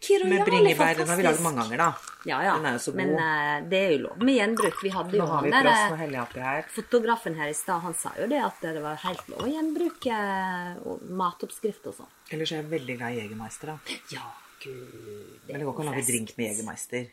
[0.03, 0.97] Kir Med Royal er bringebær.
[0.99, 2.17] Den har vi laget mange ganger, da.
[2.27, 2.57] Ja, ja.
[2.59, 2.99] Den er jo så god.
[2.99, 4.81] Men uh, det er jo lov med gjenbruk.
[4.83, 8.41] Vi hadde jo han der eh, og fotografen her i stad, han sa jo det
[8.43, 12.11] at det var helt lov å gjenbruke uh, matoppskrift og sånn.
[12.35, 13.99] Ellers er jeg veldig glad i Jegermeister, da.
[14.11, 14.27] Ja,
[14.65, 14.83] gud.
[15.47, 17.11] det Men det går ikke an å lage drink med Jegermeister.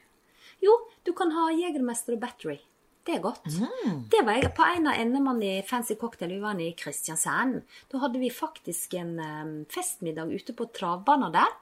[0.64, 0.76] Jo,
[1.08, 2.60] du kan ha Jegermester og Battery.
[3.08, 3.48] Det er godt.
[3.48, 4.04] Mm.
[4.12, 6.36] Det var jeg på en av NM-ene i Fancy Cocktail.
[6.36, 7.64] Vi var i Kristiansand.
[7.90, 11.56] Da hadde vi faktisk en um, festmiddag ute på travbanen der.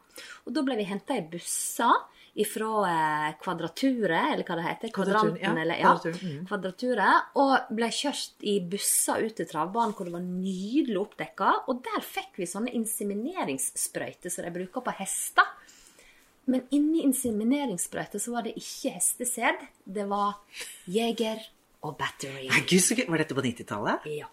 [0.48, 1.94] Og da ble vi henta i busser
[2.38, 4.92] ifra eh, Kvadraturet, eller hva det heter.
[4.94, 5.54] Kvadranten, ja.
[5.62, 5.94] eller ja.
[5.98, 6.44] Mm.
[6.50, 7.32] Kvadraturet.
[7.42, 11.54] Og ble kjørt i busser ut til travbanen hvor det var nydelig oppdekka.
[11.72, 15.56] Og der fikk vi sånne insemineringssprøyter som de bruker på hester.
[16.48, 19.66] Men inni insemineringssprøyta så var det ikke hestesæd.
[19.84, 20.40] Det var
[20.88, 21.44] jeger
[21.84, 22.48] og battery.
[22.48, 23.06] Nei, gud, så gøy.
[23.12, 24.08] Var dette på 90-tallet?
[24.18, 24.30] Ja.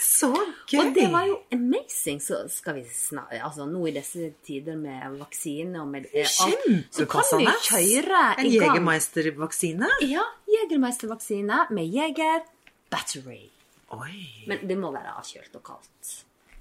[0.00, 0.30] Så
[0.68, 0.78] gøy!
[0.80, 2.22] Og det var jo amazing.
[2.24, 6.86] Så skal vi snakke Altså nå i disse tider med vaksine og med eh, alt,
[6.94, 8.78] Så kan vi kjøre En i gang.
[8.78, 9.90] Jegermeister-vaksine?
[10.08, 10.24] Ja.
[10.48, 12.46] Jegermeistervaksine med jeger
[12.92, 13.48] battery.
[13.92, 14.44] Oi.
[14.48, 16.14] Men det må være avkjølt og kaldt.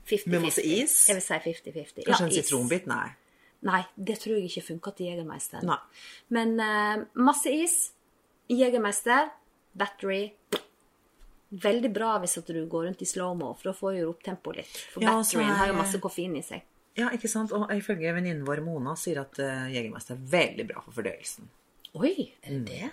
[0.07, 0.29] 50-50.
[0.31, 0.97] Med masse is?
[1.09, 2.03] Jeg vil si 50-50.
[2.07, 2.43] Kanskje en is.
[2.43, 2.88] sitronbit?
[2.88, 3.07] Nei.
[3.66, 5.64] Nei, det tror jeg ikke funka til Jegermeister.
[5.66, 5.80] Nei.
[6.30, 7.78] Men uh, masse is,
[8.53, 9.32] Jegermeister,
[9.78, 10.32] battery
[11.47, 14.58] Veldig bra hvis at du går rundt i slow-mo, for da får du opp tempoet
[14.60, 14.80] litt.
[14.91, 16.66] For Ja, batterien batterien har jo er- masse koffein i seg.
[16.97, 17.53] Ja, ikke sant?
[17.55, 21.47] Og ifølge venninnen vår Mona sier at uh, Jegermeister er veldig bra for fordøyelsen.
[21.95, 22.89] Oi, er det det?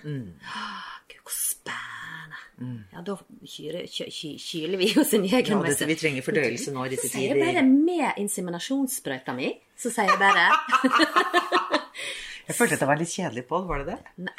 [1.11, 2.41] Gud, hvor spennende.
[2.95, 3.17] Ja, da
[3.51, 5.89] kyler, ky, ky, kyler vi oss en Ja, jegermeister.
[5.91, 10.13] vi trenger fordøyelse nå i disse Så sier jeg bare med inseminasjonssprøyta mi, så sier
[10.13, 10.45] jeg bare
[12.49, 13.65] Jeg følte at det var litt kjedelig, Pål.
[13.69, 14.13] Var det det?
[14.29, 14.35] Nei.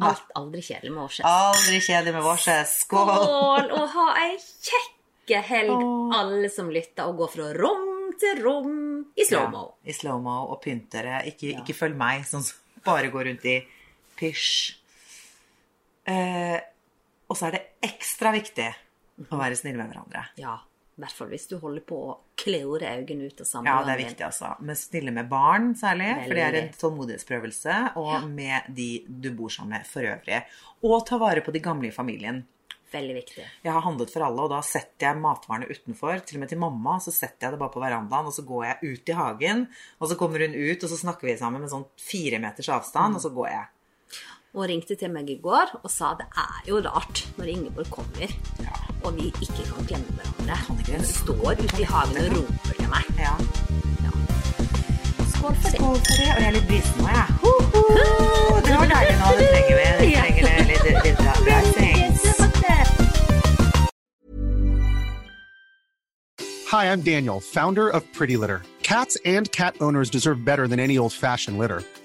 [0.00, 1.26] Alt aldri kjedelig med årses.
[1.28, 2.70] Aldri kjedelig med årses.
[2.86, 3.10] Skål!
[3.20, 3.66] Skål!
[3.76, 5.74] Og ha ei kjekke helg,
[6.16, 8.72] alle som lytter, og gå fra rom til rom
[9.20, 9.66] i slow-mo.
[9.84, 11.20] Ja, I slow-mo og pynt dere.
[11.28, 13.58] Ikke, ikke følg meg, sånn som bare går rundt i
[14.16, 14.79] pysj.
[16.10, 16.58] Eh,
[17.30, 18.68] og så er det ekstra viktig
[19.30, 20.24] å være snill med hverandre.
[20.40, 20.56] Ja,
[21.00, 24.00] i hvert fall hvis du holder på å klore øynene ut av Ja, det er
[24.02, 24.50] viktig, altså.
[24.60, 27.76] Men snille med barn særlig, for det er en tålmodighetsprøvelse.
[28.00, 30.42] Og med de du bor sammen med for øvrig.
[30.84, 32.42] Og ta vare på de gamle i familien.
[32.90, 33.46] Veldig viktig.
[33.64, 36.20] Jeg har handlet for alle, og da setter jeg matvarene utenfor.
[36.26, 38.66] Til og med til mamma så setter jeg det bare på verandaen, og så går
[38.66, 39.68] jeg ut i hagen.
[40.00, 43.16] Og så kommer hun ut, og så snakker vi sammen med sånn fire meters avstand,
[43.16, 43.68] og så går jeg.
[44.50, 48.32] Hun ringte til meg i går og sa det er jo rart når Ingeborg kommer,
[49.04, 50.56] og vi ikke kan glemme hverandre.
[50.66, 53.04] Kan ikke Hun står ute i hagen og roper til meg.
[53.20, 53.34] Ja.
[55.30, 55.78] Skål for det.
[55.78, 56.28] Skål for det.
[56.34, 57.28] Og jeg er litt brisen nå, jeg.
[58.66, 59.28] Det var deilig nå.
[59.38, 59.86] Det trenger vi.
[60.00, 61.20] Det trenger det litt, litt, litt.
[66.70, 68.62] Hi, I'm Daniel, founder of Pretty Litter.
[68.82, 71.84] Cats and cat owners deserve better than any old fashioned litter.